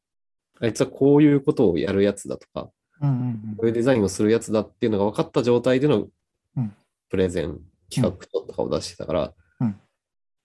[0.61, 2.70] あいつはこういうことをやるやつだとか、
[3.01, 6.07] うんうんこういうデザインをするやつだっていうのが分かった状態での
[6.57, 6.75] うん。
[7.09, 9.81] プレゼン、企画書とかを出してたから、うん。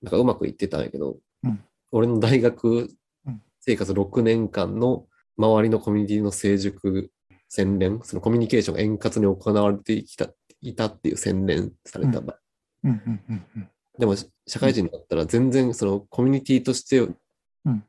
[0.01, 1.63] なんかうまくいってたんやけど、うん。
[1.91, 2.89] 俺の大学
[3.25, 3.41] うん。
[3.59, 5.05] 生活6年間の
[5.37, 7.11] 周りのコミュニティの成熟、
[7.47, 10.29] 洗練、そのコミュニケーションが円滑に行われてきた
[10.61, 12.35] いたっていう洗練された場、
[12.83, 13.69] うんうんうんうん。
[13.99, 14.15] でも
[14.47, 17.83] 社会人だったら全然そのコミュニティとしてうん。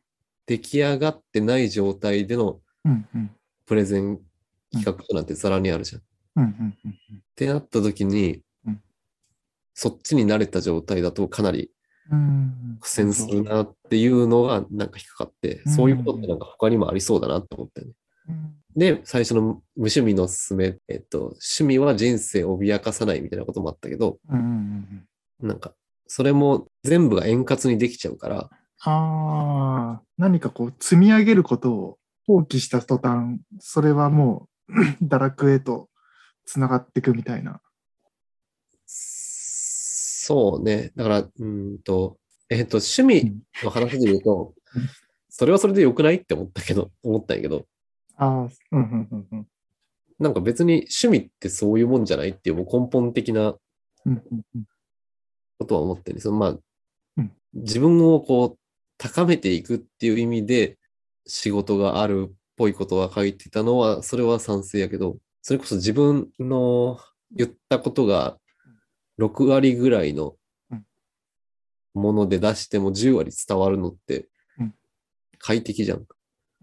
[0.47, 2.61] 出来上がってない状態での
[3.65, 4.21] プレゼン
[4.73, 5.99] 企画なんてざらにあるじゃ
[6.41, 6.45] ん。
[6.45, 6.75] っ
[7.37, 8.83] てなった時にうん、
[9.75, 11.71] そっちに慣れた状態だとかなり
[12.11, 12.79] うん。
[12.81, 15.73] 苦戦するなっていうのがなんか引っかかって、うん。
[15.73, 17.95] そういうことってなんか他にもありそうだなって思ったよね。
[18.75, 25.07] うんで、最初の無趣味のすすめ、えっと、趣味は人生を脅かさないみたいなこともあったけど、うんうんうん
[25.49, 25.75] なんか、
[26.07, 28.49] それも全部が円滑にできちゃうから、
[28.85, 34.73] ああ、何かこう積み上げることを放棄した途端、それはもう
[35.05, 35.89] 堕落へと
[36.45, 37.61] つながっていくみたいな。
[38.87, 40.93] そうね。
[40.97, 44.89] だから、うーんと、えっと、趣味の話で言うとうん、
[45.29, 47.67] それはそれで良くないって思ったけど、思ったんやけど、
[48.23, 49.47] ああ、うんうんうんうん。
[50.21, 53.57] なんか別に趣味ってそういうもんじゃないっていうもう根本的な
[54.05, 54.65] うんうんうん。
[55.59, 56.21] ことは思ってる。
[56.21, 56.57] そのまあ、
[57.17, 57.33] うん。
[57.55, 58.59] 自分をこう、
[58.99, 60.79] 高めていくっていう意味で
[61.27, 67.01] 仕事があるっぽいことは書いてたのは、それは賛成やけど、それこそ自分の
[67.33, 68.39] 言ったことが
[69.19, 70.37] 6割ぐらいの
[70.71, 70.85] うん。
[71.95, 74.29] もので出しても10割伝わるのって
[74.61, 74.75] うん。
[75.39, 76.07] 快適じゃん。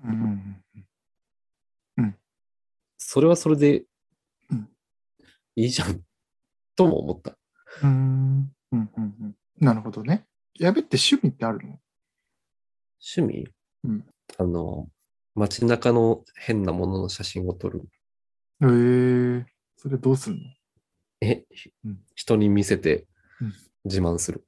[0.05, 0.63] うんうん
[3.01, 3.83] それはそれで
[4.51, 4.69] うん
[5.55, 6.01] いいじゃん。
[6.75, 7.37] とも思った。
[7.83, 10.25] うんうんうんうんなるほどね。
[10.57, 11.79] やべって趣味ってあるの？
[13.17, 13.47] 趣味、
[13.83, 14.05] うん
[14.37, 14.87] あの、
[15.35, 17.81] 街中の変なものの写真を撮る。
[18.61, 18.65] へ
[19.39, 19.45] え
[19.77, 20.39] それどうすんの？
[21.21, 21.43] え、
[21.85, 23.05] うん人に見せて
[23.41, 23.53] うん
[23.85, 24.45] 自慢する。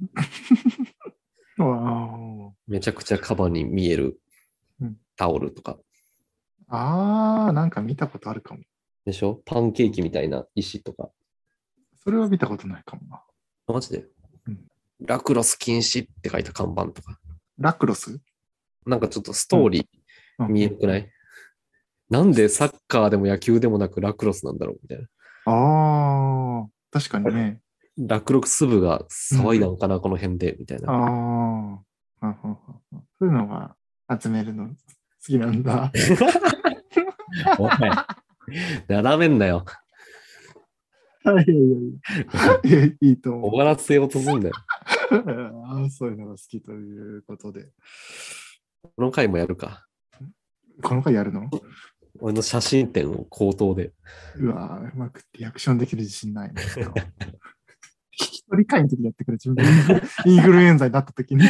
[1.58, 4.20] わめちゃくちゃカバンに見える
[4.80, 5.78] うんタオルとか。
[6.74, 8.62] ああー、なんか見たことあるかも。
[9.04, 9.42] でしょ？
[9.44, 11.10] パンケーキみたいな石とか。
[12.02, 13.22] それは見たことないかもな。
[13.66, 14.06] マジで、
[14.46, 14.58] うん
[15.04, 17.18] ラクロス禁止って書いた看板とか。
[17.58, 18.20] ラクロス？
[18.86, 21.10] なんかちょっとストーリーうん見えるくない、
[22.08, 25.04] なんでサッカーでも野球でもなくラクロスなんだろうみたいな。
[25.44, 27.60] ああ、確かにね。
[27.98, 30.90] ラクロス部が騒いだのかな、この辺で、みたいな。
[30.90, 31.78] あ
[32.22, 32.58] あ、そ
[33.20, 33.76] ういうのが
[34.18, 34.74] 集めるの好
[35.24, 35.92] きなんだ。
[37.58, 37.70] おい、
[38.88, 39.64] 斜めんなよ。
[41.24, 41.48] いやいやい
[42.72, 43.50] やいやいいと思う。
[43.50, 44.54] 終わらせようとすんだよ。
[45.12, 47.68] ああそういうのが好きということで。
[48.82, 49.86] この回もやるか。
[50.82, 51.48] この回やるの？
[52.20, 53.92] 俺の写真展を口頭で。
[54.36, 56.60] うわーうまくリアクションできる自信ないな。
[58.10, 61.44] 一人会の時やってくれ、自分がインフルインフルエンザになった時に。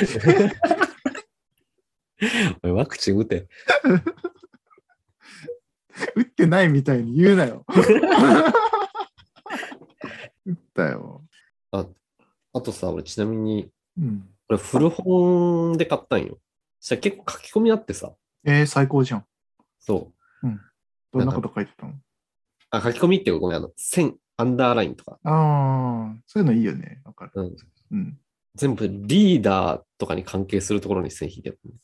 [2.63, 3.49] おいワクチン打て。
[6.17, 7.65] 打ってないみたいに言うなよ。
[10.47, 11.23] 打ったよ。
[12.55, 14.29] あとさ、俺ちなみに、うん。
[14.47, 16.39] これ古本で買ったんよ。
[16.81, 18.13] そしたら結構書き込みあってさ。
[18.45, 19.25] えー、最高じゃん。
[19.81, 20.49] そう。
[21.13, 21.95] どんなこと書いてたの？
[22.71, 25.19] あ、書き込みっていうかごめん、あの、線、アンダーラインとか。
[25.25, 27.01] ああ、そういうのいいよね。
[27.05, 27.33] わかる。
[27.35, 27.57] うん。
[27.93, 28.19] うん。
[28.55, 31.75] 全部リーダーとかに関係するところに線引いてあったね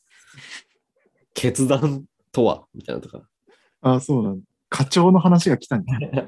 [1.39, 2.65] 決断とは？
[2.73, 3.21] みたいなとか。
[3.81, 4.45] ああ、そうなんだ。
[4.67, 6.27] 課長の話が来たんじゃない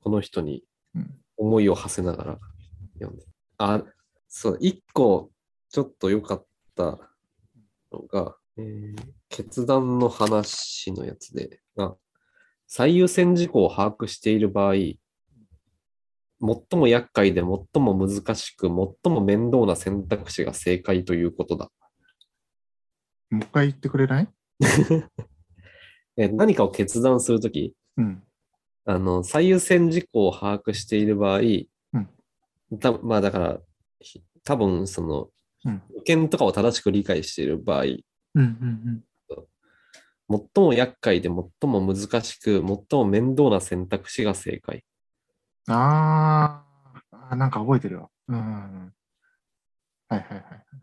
[0.00, 2.38] この人にうん思いを馳せながら
[2.94, 3.24] 読んで。
[3.58, 3.82] あ、
[4.26, 5.30] そう、一個
[5.68, 6.98] ちょっと良かった
[7.92, 8.96] のが、えー
[9.28, 11.94] 決断の話のやつで、あ
[12.66, 14.98] 最優先事項を把握している場合、最
[16.40, 21.70] も厄介で最も難しく、最も面倒な選択肢が正解ということだ。
[23.30, 24.28] もう一回言ってくれない？
[26.18, 28.22] えー何かを決断するとき、うん。
[28.86, 31.40] あの、最優先事項を把握している場合、
[32.80, 33.60] たまあだから、
[34.00, 35.30] ひ多分その、
[35.64, 38.02] うん保険とかを正しく理解している場合、うん
[38.36, 39.04] うん
[40.28, 42.64] 最も厄介で最も難しく、最
[42.98, 44.84] も面倒な選択肢が正解。
[45.68, 45.74] うん。
[45.74, 48.08] あーあー、なんか覚えてるわ。
[48.28, 48.48] うんうんう
[48.86, 48.94] ん。
[50.08, 50.34] はいはいは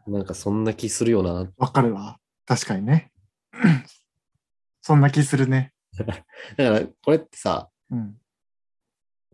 [0.08, 0.12] い。
[0.12, 1.50] なんかそんな気するよな。
[1.58, 2.20] わかるわ。
[2.46, 3.12] 確かにね。
[4.82, 5.74] そんな気するね。
[5.96, 6.24] だか
[6.58, 8.18] ら、これってさ、うん。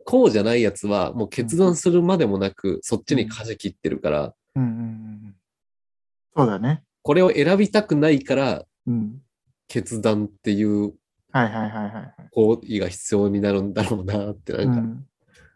[0.05, 4.81] こうじゃないやつはもう決断するまでもなく、そっちに舵切ってるから、うんうんうんう
[5.27, 5.35] ん。
[6.35, 6.83] そうだね。
[7.03, 9.21] これを選びたくないから、うん。
[9.67, 10.93] 決断っていう
[11.31, 12.13] はいはいはいはいはい。
[12.31, 15.07] 行為が必要になるんだろうなって、なんか、うん、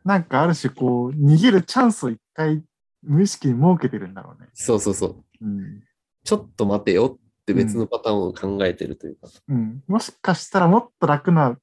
[0.05, 2.63] なんかある種こう、逃げるチャンスを一回
[3.01, 4.49] 無意識に設けてるんだろうね。
[4.53, 5.23] そうそうそう。
[5.41, 5.83] うん。
[6.23, 9.27] ちょっと待てよって別のパターンを考えてるというか。
[9.49, 9.84] うん。
[9.88, 11.58] もしかしたらもっと楽な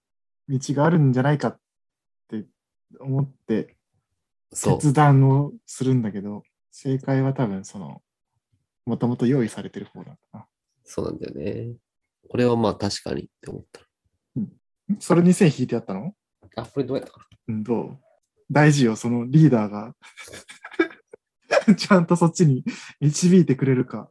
[0.49, 1.59] 道があるんじゃないかっ
[2.29, 2.45] て
[3.01, 3.77] 思って
[4.53, 4.77] そう。
[4.77, 8.03] 決断をするんだけど、正解は多分その、
[8.85, 10.47] もともと用意されてる方なんだな。
[10.85, 11.77] そうなんだよね。
[12.29, 13.81] これはまあ確かにって思った。
[14.41, 16.13] んそれに線引いてあったの？
[16.57, 17.99] あ、これどうやったかうん、どう？
[18.51, 19.95] 大事よ、そのリーダーが。
[21.77, 22.65] ちゃんとそっちに
[23.01, 24.11] 導いてくれるか。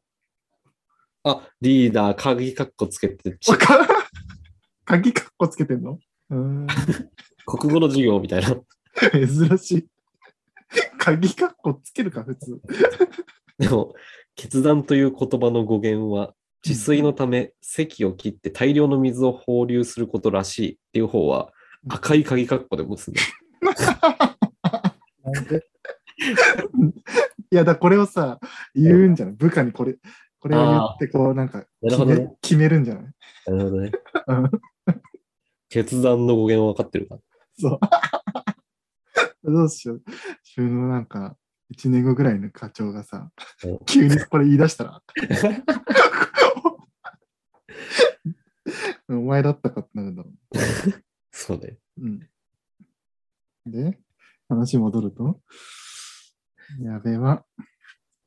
[1.23, 3.37] なあ、リーダー、鍵カッコつけて、
[4.85, 5.99] 鍵カッコつけてんの？
[6.29, 6.67] うーん
[7.45, 8.55] 国語の授業みたいな。
[9.11, 9.87] 珍しい。
[10.97, 12.61] 鍵カッコつけるか、普通。
[13.57, 13.93] でも、
[14.35, 21.51] 決断という言葉の語源は、治水のため、堰を切って大量の水を放流することらしいっていう方は、
[21.89, 23.25] 赤い鍵カッコで結んでる。
[25.23, 25.65] なんで？
[27.51, 28.39] いや、だこれをさ、
[28.75, 29.35] 言うんじゃない？
[29.35, 29.95] 部下にこれ、
[30.39, 33.03] これを言って、こう、なんか決め、ね決めるんじゃない？
[33.47, 33.91] なるほどね。
[34.27, 34.51] うん
[35.71, 37.19] 決断の語源は分かってるか。
[37.59, 37.79] そう。
[39.51, 40.03] どうしよう。
[40.43, 41.37] 自分のなんか、
[41.75, 43.29] 1年後ぐらいの課長がさ
[43.63, 45.03] うん、急にこれ言い出したら、
[49.09, 50.31] お前だったかってなるんだろ
[51.31, 51.77] そうね。
[51.99, 52.05] う。
[52.05, 52.27] うん。
[53.67, 53.99] で、
[54.47, 55.39] 話戻ると、
[56.81, 57.45] やべえわ。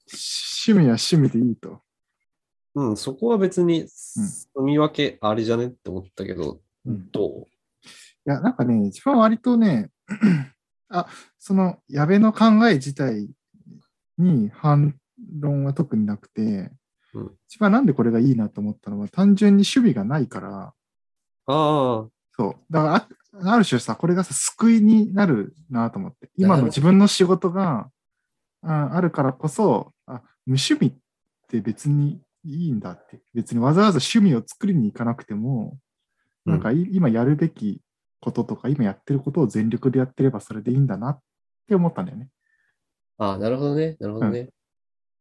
[0.06, 1.82] 趣味は趣味でいいと。
[2.74, 7.10] うん、そこは別に、住み分けありじゃねって思ったけど、うん。
[7.10, 7.46] ど
[8.26, 9.90] いや、なんかね、自分は割とね、
[10.88, 11.06] あ、
[11.38, 13.28] その、矢部の考え自体
[14.18, 14.94] に反
[15.40, 16.70] 論は特になくて、
[17.14, 17.30] うん。
[17.48, 20.48] 一番なんでこれがいいなと思ったのは、単純に趣味がないから、
[21.48, 22.54] うああ、そう。
[22.70, 26.30] だからあ、ある種さ、これがさ、救いになるなと思って。
[26.36, 27.90] 今の自分の仕事が
[28.62, 30.94] ああるからこそ、あ、無趣味っ
[31.48, 33.20] て別にいいんだって。
[33.34, 35.78] 別にわざわざ趣味を作りに行かなくても、
[36.44, 37.80] なんかい今やるべき
[38.20, 41.20] こととか、今やってることを全力でやってればそれでいいんだなっ
[41.68, 42.28] て思ったんだよね。
[43.18, 43.96] ああ、なるほどね。
[44.00, 44.50] なるほどね。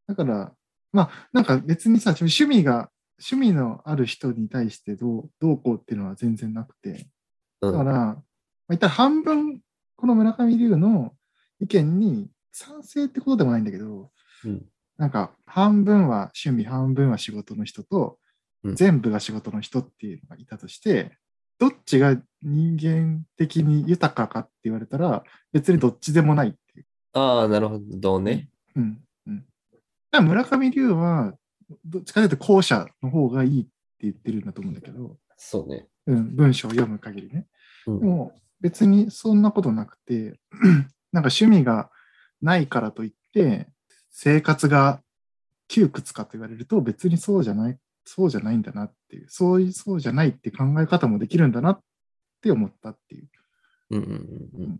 [0.07, 0.53] だから、
[0.91, 7.07] まあ、なんか別にさ、趣味が、趣味のある人に対してどうどうこうっていうのは全然なくて、
[7.61, 7.71] うん。
[7.71, 8.23] だから、まあ、
[8.69, 9.61] 言ったら半分、
[9.95, 11.13] この村上龍の
[11.59, 14.09] 意見に賛成ってことでもないんだけど、
[14.45, 14.65] うん
[15.01, 18.19] なんか半分は趣味、半分は仕事の人と、
[18.63, 21.17] うん全部が仕事の人っていうのがいたとして、
[21.57, 26.85] どっちが人間的に豊かかって言われたら、別にどっちでもないっていう。
[27.13, 28.49] ああ、なるほどね。
[28.75, 29.01] うん。
[29.25, 30.27] うん。
[30.27, 31.33] 村上龍は、
[31.83, 35.87] どっちかというと後者の方がいいって言ってるんだと思うんだけど、そうね。
[36.05, 37.47] うん、文章を読む限りね。
[37.87, 40.39] うんでも別にそんなことなくて、
[41.11, 41.89] なんか趣味が
[42.43, 43.67] ないからといって、
[44.11, 45.01] 生活が
[45.67, 51.81] 窮屈かと言われると別にそうじゃない、そうじゃないんだなっていう、そういう、そうじゃないって考え方もできるんだなっ
[52.41, 53.29] て思ったっていう。
[53.91, 54.79] うんうんうん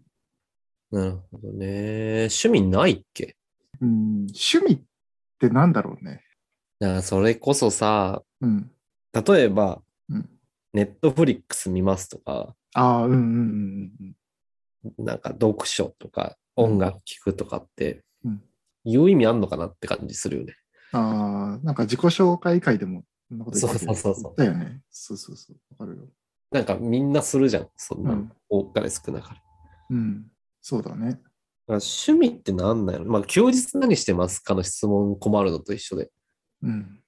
[0.92, 1.00] うん。
[1.00, 2.28] なるほどね。
[2.32, 3.36] 趣味ないっけ？
[3.82, 4.80] うん、趣味っ
[5.40, 6.24] てなんだろうね。
[6.80, 8.72] だそれこそさ、うん。
[9.14, 10.30] 例えば、うん
[10.74, 14.16] ネットフリックス見ますとか、ああ、うんうんうん
[14.98, 18.02] うんなんか読書とか音楽聴くとかってうん、
[18.86, 20.56] 言う意味あんのかなって感じするよね。
[20.94, 21.00] うん。
[21.00, 24.82] ああ、なんか自己紹介会でもそんなこと言ってそうそうそうそうだよね。
[24.90, 25.58] そうそうそう。
[25.78, 26.08] わかるよ。
[26.52, 27.70] なんかみんなするじゃん。
[27.78, 28.32] そんなのうん。
[28.50, 29.42] 多かれ少なかれ。
[29.92, 30.26] うん。
[30.62, 31.20] そうだね。
[31.68, 33.06] ら趣味ってなんだよ。
[33.06, 36.12] まあ、休日何してますかの質問困るのと一緒で。
[36.64, 37.00] うん。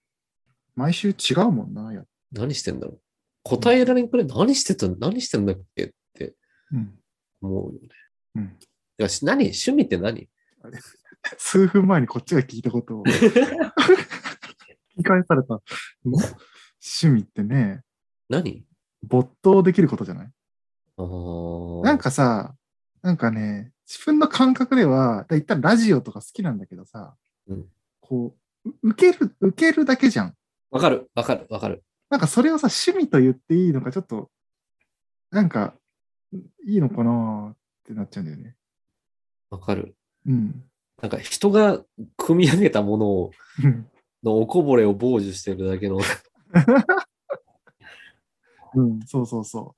[0.75, 3.01] 毎週違うもんな、や何してんだろう。
[3.43, 4.87] 答えられんくらい何してた？
[4.87, 5.83] 何してんだっけ？
[5.83, 6.33] って
[6.71, 6.97] うん。
[7.41, 7.89] 思うよね。
[8.99, 9.09] うん。
[9.09, 9.43] し何？
[9.43, 10.29] 趣味って何？
[11.37, 13.13] 数分前にこっちが聞いたことを聞
[14.97, 15.59] き返された。
[16.05, 17.81] 趣味ってね、
[18.29, 18.65] 何？
[19.03, 20.31] 没頭できることじゃない？
[21.83, 22.55] なんかさ、
[23.01, 27.15] なんかね、自分の感覚では、だいったらラジオとか好きなんだけどさ、
[27.47, 27.65] うん
[28.01, 30.35] こう、う受ける、受けるだけじゃん。
[30.71, 31.83] わかる、わかる、わかる。
[32.09, 34.29] なんかそれをさ、趣味と言っていいのか、ちょっと、
[35.31, 35.73] なんか、
[36.65, 38.55] いいのかなってなっちゃうんだよね。
[39.49, 39.95] わかる。
[40.27, 40.63] うん。
[41.03, 41.83] なんか人が
[42.15, 43.31] 組み上げたものを
[43.61, 43.85] うん
[44.23, 45.99] のおこぼれを傍受してるだけの。
[48.75, 49.75] うん、そうそうそ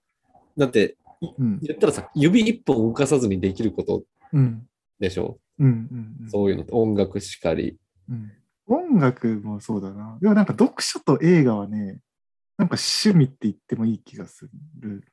[0.55, 1.25] だって、う。
[1.39, 1.59] うん。
[1.63, 4.03] 言ったらさ、指一本動かさずにできること
[4.33, 4.67] うん。
[4.99, 5.39] でしょ？
[5.57, 5.67] うん。
[5.67, 6.15] うん。
[6.21, 7.75] うんそういうのって音楽しかり。
[8.07, 8.31] うん
[8.67, 10.17] 音楽もそうだな。
[10.21, 11.99] でもなんか読書と映画はね、
[12.57, 14.47] なんか趣味って言ってもいい気がす
[14.79, 15.03] る。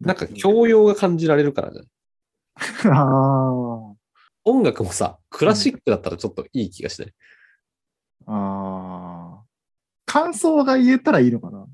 [0.00, 1.88] なんか教養が感じられるからじゃない？
[2.94, 3.87] ああ。
[4.48, 7.14] 音楽もさ、クラシックだったらちょっといい気がしない？
[8.26, 9.44] ああ。
[10.06, 11.66] 感想が言えたらいいのかな？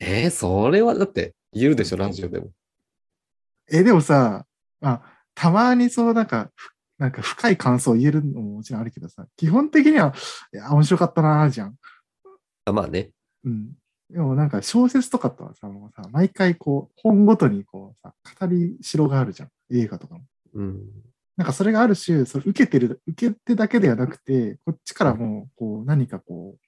[0.00, 2.48] えー、それはだって言うでしょ、ラジオでも。
[3.70, 4.46] え、でもさ、
[4.80, 5.02] あ、
[5.34, 10.14] たまにそうなんか、ふなんか深い感想を言えるのももちろんあるけどさ、基本的には、
[10.52, 11.76] いや、面白かったなーじゃん。
[12.64, 13.10] あまあね。
[13.44, 13.72] うん。
[14.10, 19.48] でもなんか小説とかとはさ、もうさ、毎回こう、本ごとにこうさ、語りしろがあるじゃん。
[19.70, 20.22] 映画とかも。
[20.54, 20.80] うん。
[21.36, 26.60] なんかそれがある種、それ受けてる、受けてだけではなくて、こっちからもう、こう、何かこう、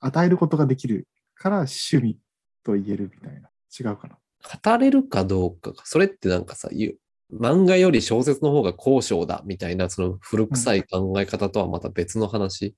[0.00, 2.18] 与えることができるから趣味
[2.64, 3.50] と言えるみたいな。
[3.78, 4.18] 違うかな。
[4.62, 5.82] 語れるかどうかか。
[5.86, 6.98] それってなんかさ、言う
[7.32, 12.74] 漫画より小説の方が高尚だみたいな、その古臭い考え方とはまた別の話。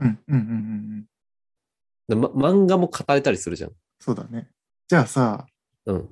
[0.00, 0.56] うん、うん、うん、うんう
[1.02, 1.04] ん。
[2.08, 3.72] でま、漫画も語れたりするじゃん。
[4.00, 4.48] そうだね。
[4.88, 5.46] じゃあさ、
[5.86, 6.08] うん。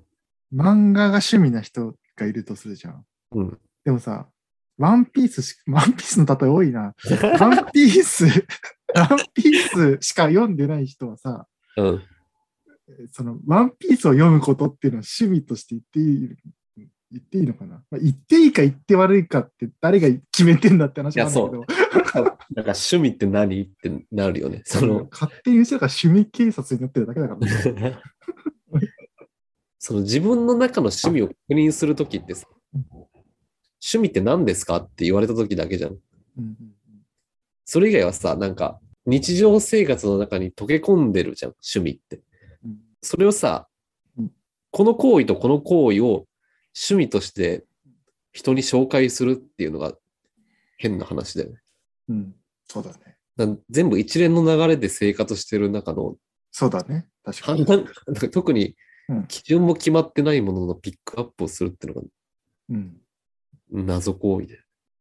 [0.54, 3.04] 漫画が趣味な人がいるとするじゃん。
[3.34, 3.58] うん。
[3.84, 4.28] でもさ、
[4.78, 6.94] ワンピースし、 ワンピースの例え多いな。
[7.40, 8.26] ワンピース、
[8.94, 12.02] ワンピースしか読んでない人はさ、うん。
[13.10, 16.36] そのワンピースを読むことっていうのは趣味として言っていい
[17.12, 21.66] 言っていいのかな、まあ、言っていいか言って悪いかって誰が決めてんだって話なんだけど、なんか
[22.54, 24.62] 趣味って何ってなるよね。
[24.64, 27.98] その、勝手に後ろから趣味警察になってるだけだからね。
[29.78, 32.46] その自分の中の趣味を確認するときってさ、
[33.82, 34.76] 趣味って何ですか？
[34.76, 35.96] って言われたときだけじゃん。
[37.64, 42.20] それ以外はさ、なんか日常生活の中に溶け込んでるじゃん、趣味って。
[42.64, 43.66] うんそれをさ
[44.16, 44.30] うん、
[44.70, 46.26] この行為とこの行為を
[46.88, 47.64] 趣味として
[48.30, 49.92] 人に紹介するっていうのが
[50.78, 51.56] 変な話だよね。
[52.10, 52.34] うん、
[52.68, 53.58] そうだね。
[53.70, 56.14] 全部一連の流れで生活してる中の
[56.52, 57.08] そうだね。
[57.24, 57.66] 確かに。
[58.30, 58.76] 特に
[59.08, 62.06] うん基準も決まってないもののピックアップをするっていうのが
[62.70, 63.01] うん。
[63.72, 64.60] 謎行為で。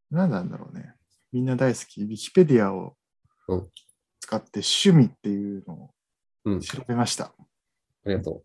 [0.10, 0.94] 何なんだろうね。
[1.32, 2.04] みんな大好き。
[2.04, 2.96] ウィキペディアを
[3.48, 3.68] うん
[4.20, 5.90] 使って趣味っていうのを
[6.46, 7.34] うん、あ調べました。
[8.06, 8.44] りがと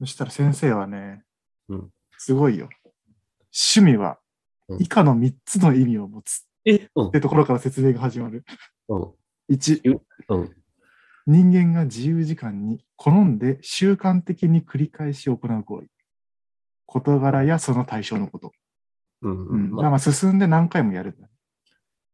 [0.00, 1.24] そしたら先生はね、
[1.68, 2.68] うんすごいよ。
[3.76, 4.18] 趣味は
[4.68, 6.70] うん以下の3つの意味を持つう。
[6.70, 6.88] え？
[6.94, 8.44] うんっ、てところから説明が始まる。
[8.88, 9.12] うん、
[9.54, 10.56] 1、うん、
[11.26, 15.88] 人間が自由時間に好んで習慣的に繰り返し行う行為。
[16.86, 18.52] 事柄やその対象のこと。
[19.26, 21.16] うん、ううんん、まあまあ進んで何回もやる。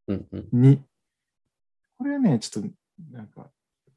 [0.07, 0.79] うん、うん、2、
[1.97, 2.69] これはね、ちょっと
[3.11, 3.49] なんか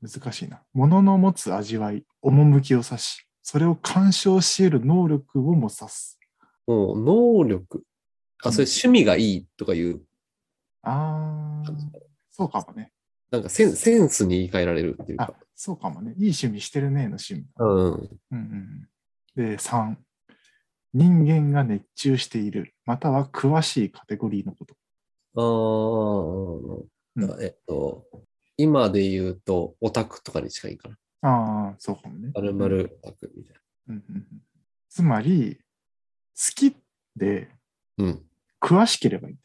[0.02, 0.62] 難しいな。
[0.72, 6.18] 物の持つ味わい、趣を指し、それを鑑賞し得る能力をも指す。
[6.66, 7.84] もう能力。
[8.44, 10.02] あ、それ趣味がいいとかいう、
[10.82, 11.74] あー、
[12.30, 12.92] そうかもね。
[13.30, 16.12] なんかセンセンスに言い換えられるっていうあか。、そうかもね。
[16.12, 17.46] いい趣味してるねの趣味。
[17.58, 18.88] うん、うんうん
[19.36, 19.96] うん、で、3、
[20.96, 24.74] 人間が熱中している、または詳しいカテゴリーのこと。
[25.36, 28.06] ああ、うんえっと、
[28.56, 30.96] 今で言うと、オタクとかに近いかな。
[31.20, 32.30] ああ、そうかもね。
[32.34, 33.56] まるまるオタクみたい
[33.88, 34.24] うんうんうん
[34.88, 35.58] つまり、
[36.34, 36.74] 好き
[37.14, 37.50] で
[37.98, 38.06] な。
[38.06, 38.22] うん。
[38.58, 39.36] 詳しければいい。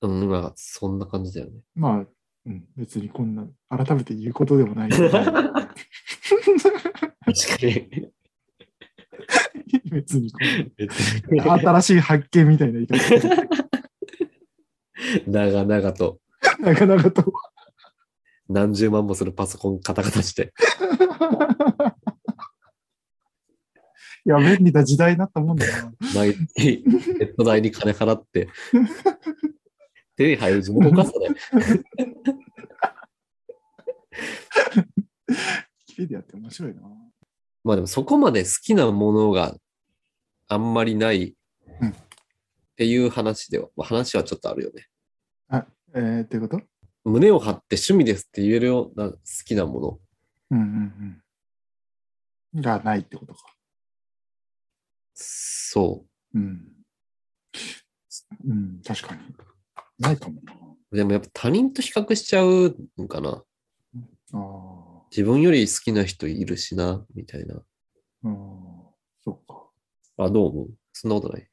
[0.00, 1.60] うん、まあ、そんな感じだよね。
[1.76, 2.04] まあ、
[2.46, 4.90] うん、別にこんな、改めて言うことでもない。
[4.90, 5.14] 確か
[7.64, 8.12] に。
[9.92, 10.38] 別にこ
[10.76, 10.94] 別
[11.30, 12.98] う、新しい発見みたいな言い方
[15.26, 16.22] 長々と
[16.60, 17.32] なかなかと。
[18.48, 20.52] 何十万もするパソコンカタカタして。
[24.24, 25.92] いや、便利な時代になったもんだな。
[26.14, 28.48] 毎月ネット代に金払って、
[30.16, 31.28] 手に入る地元かそれ。
[35.86, 36.82] キペディアって面白いな。
[37.64, 39.56] まあでもそこまで好きなものが
[40.52, 41.34] あんまりない
[41.80, 41.94] うんっ
[42.76, 44.86] ていう話では、まあ話はちょっとあるよね。
[45.48, 46.62] あ、えー、っていうこと？
[47.04, 49.98] 胸を張って趣味ですって言えるような好きなもの。
[50.50, 51.22] うんうん
[52.54, 52.62] うん。
[52.62, 53.40] がないってことか。
[55.14, 56.68] そうん。
[58.46, 59.20] うん、確かに。
[59.98, 60.52] ないかもな。
[60.90, 60.96] う。
[60.96, 63.30] でもやっぱ他人と比較しちゃうのかな。
[63.30, 63.42] あ
[64.34, 65.02] あ。
[65.10, 67.62] 自分より好きな人いるしな、みたいな。
[68.24, 68.36] うん、
[69.24, 69.61] そうか。
[70.24, 70.68] あ、どう思う？
[70.92, 71.48] そんなことない。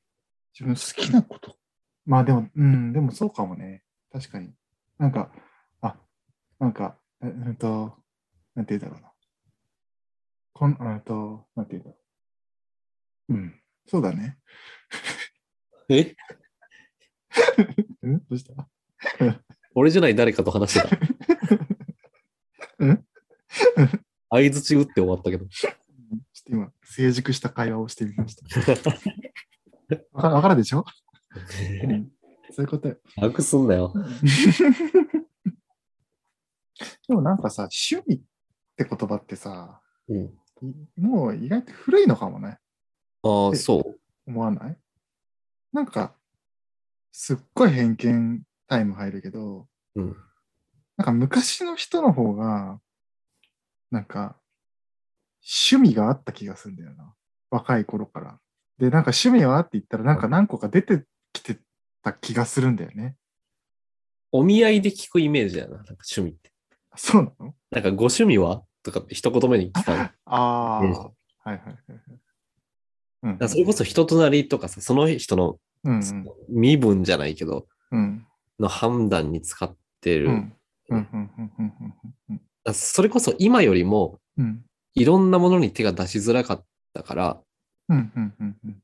[0.60, 1.58] 自分好きなこと。
[2.06, 3.84] まあでも、うん、でもそうかもね。
[4.12, 4.54] 確かに。
[4.98, 5.32] なんか、
[5.82, 6.00] あ、
[6.60, 8.04] なんか、えうんと、
[8.56, 9.12] なんて言うんだろうな。
[10.54, 11.98] こん、うんと、なんて言うんだろ
[13.30, 13.34] う。
[13.34, 14.40] うん、そうだね。
[15.90, 16.16] え？
[18.02, 18.20] うん？
[18.20, 18.70] どうした？
[19.76, 20.98] 俺じゃない誰かと話してた。
[22.80, 23.06] うん？
[24.32, 25.46] 相づち打って終わったけど。
[26.50, 28.44] と今、成熟した会話をしてみました。
[30.14, 30.86] わかわかるでしょ、
[31.84, 32.12] うん、
[32.52, 32.98] そういうことよ。
[33.18, 33.94] 楽すんなよ。
[37.08, 38.22] でもなんかさ、趣味っ
[38.78, 40.18] て言葉ってさ、うん。
[40.26, 40.30] い
[40.98, 42.60] もう意外と古いのかもね。
[43.24, 44.00] ああ、えそう。
[44.28, 44.78] 思わない？
[45.74, 46.16] なんか、
[47.12, 50.16] すっごい偏見タイム入るけど、うん。
[50.98, 52.80] なんか昔の人の方が、
[53.92, 54.40] なんか、
[55.52, 57.14] 趣味があった気がするんだよな。
[57.50, 58.40] 若い頃から。
[58.78, 61.58] で、なんか趣味はって言ったら、なんか何個か出てきて
[62.04, 63.16] た気がするんだよね。
[64.32, 66.52] お見合いで聞くイメージだよな、なんか趣味って。
[66.96, 67.56] そうなの？
[67.72, 68.64] なんかご趣味は？
[68.84, 70.84] とかって一言目に聞か ああ。
[70.84, 71.12] うんはい
[71.44, 72.20] はいはいはい。
[73.24, 73.38] うん。
[73.40, 75.60] らそれこそ人となりとかさ、その人の
[76.48, 78.26] 身分じゃないけど、うん。
[78.60, 80.28] の判断に使ってる。
[80.28, 80.54] うん。
[80.90, 81.08] うん。
[81.12, 81.32] うん。
[81.38, 81.52] うん。
[81.58, 81.94] うん。
[82.30, 82.38] うん。
[82.38, 84.64] だからそれこそ今よりもうん。
[85.00, 87.42] いろんなものに手が出しづらかったから、
[87.88, 88.12] うん。
[88.16, 88.34] うん。
[88.40, 88.58] うん。
[88.66, 88.84] うん。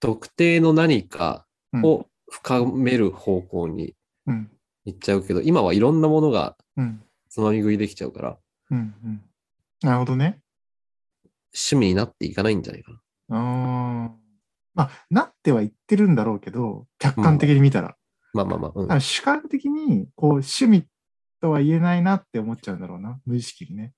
[0.00, 1.84] 特定の何かうん。
[1.84, 3.94] を深める方向に
[4.26, 4.50] うん。
[4.86, 7.02] 行っちゃうけど、今はいろんなものがうん。
[7.28, 8.38] つまみ食いできちゃうから、
[8.70, 8.94] うん。
[9.04, 9.22] うん。
[9.82, 10.40] なるほどね。
[11.52, 13.00] 趣味になっていかないんじゃないかな。
[13.30, 14.10] あー
[14.74, 17.96] まあ、なっては言ってるんだろうけど、客観的に見たら。
[18.32, 20.86] まあまあまあ、うん主観的に、こう、趣味
[21.40, 23.20] とは言えないなって思っちゃうんだろうな。
[23.24, 23.92] 無意識にね。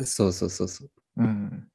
[0.00, 0.88] そうそうそうそう。
[1.16, 1.68] うん。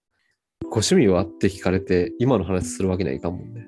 [0.63, 3.67] ご趣味はって聞かれて、今の話するわけにはいかんもんね。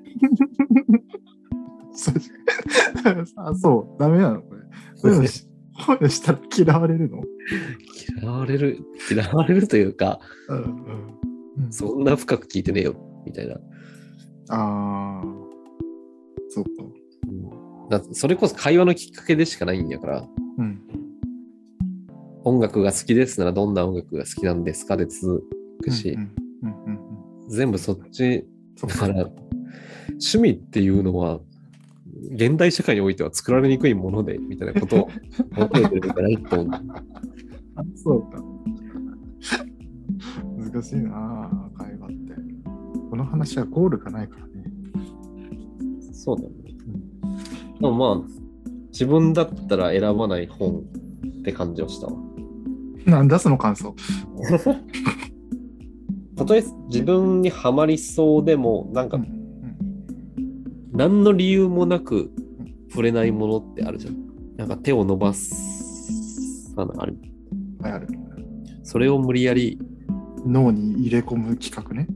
[1.94, 2.14] そう
[3.36, 4.00] あ、 そう。
[4.00, 4.62] ダメなのこれ。
[4.96, 7.22] そういうのしたら嫌われるの？
[8.20, 8.78] 嫌われる、
[9.10, 10.66] 嫌われるというか、うんうん。
[11.64, 13.54] うんそんな深く聞いてねえよ、みたいな。
[14.48, 15.22] ああ。
[16.48, 16.70] そうか。
[17.28, 20.28] うんだそれこそ会話のきっかけでしかないんやから、
[20.58, 20.80] うん。
[22.44, 25.44] 音楽が好きですならどんな音楽が好きなんですかで続
[25.82, 27.12] くし、うんうんうんうん
[27.52, 28.46] 全部そっち、
[28.80, 29.28] だから、
[30.08, 31.40] 趣味っていうのは、
[32.30, 35.10] 現代社会においては作られにくいもので、みたいなことを
[35.50, 36.80] 求めてるんじゃないと思う。
[37.76, 38.42] あ、そうか。
[40.56, 42.16] 難しいなあ会話って。
[43.10, 44.52] この話はゴールがないからね。
[46.12, 46.54] そうだね。
[47.80, 48.28] でもまあ、
[48.92, 50.84] 自分だったら選ばない本
[51.40, 52.31] って感じをしたわ。
[53.06, 53.94] なんだその感想。
[56.36, 59.32] たとえ自分にはまりそうでも、なんかうんうん
[60.92, 62.30] 何の理由もなく
[62.90, 64.16] 触れないものってあるじゃん。
[64.56, 67.16] なんか手を伸ばす、あのある。
[67.80, 68.08] はいある。
[68.82, 69.78] それを無理やり、
[70.44, 72.06] 脳に入れ込む企画ね。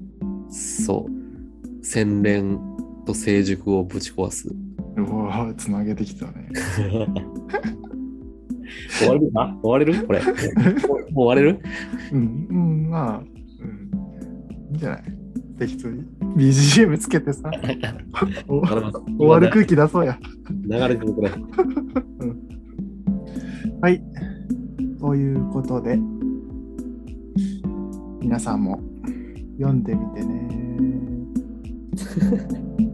[0.51, 2.61] そう、洗練
[3.07, 4.55] と成熟をぶち壊す。
[4.97, 6.51] うわつなげてきたね。
[8.99, 10.07] 終われるか終われる？
[10.07, 10.21] これ。
[11.13, 11.61] もう終われる？
[12.13, 13.27] うん、うん、まあ、うん。
[14.71, 15.03] いいんじゃない？
[15.59, 16.03] 適当に。
[16.37, 17.51] BGM つけてさ、
[18.47, 20.19] 終わる空気出そうや。
[20.69, 21.31] 流れてるこれ。
[23.81, 24.03] はい。
[25.01, 25.99] ということで、
[28.21, 28.81] 皆さんも
[29.59, 30.49] 読んでみてね。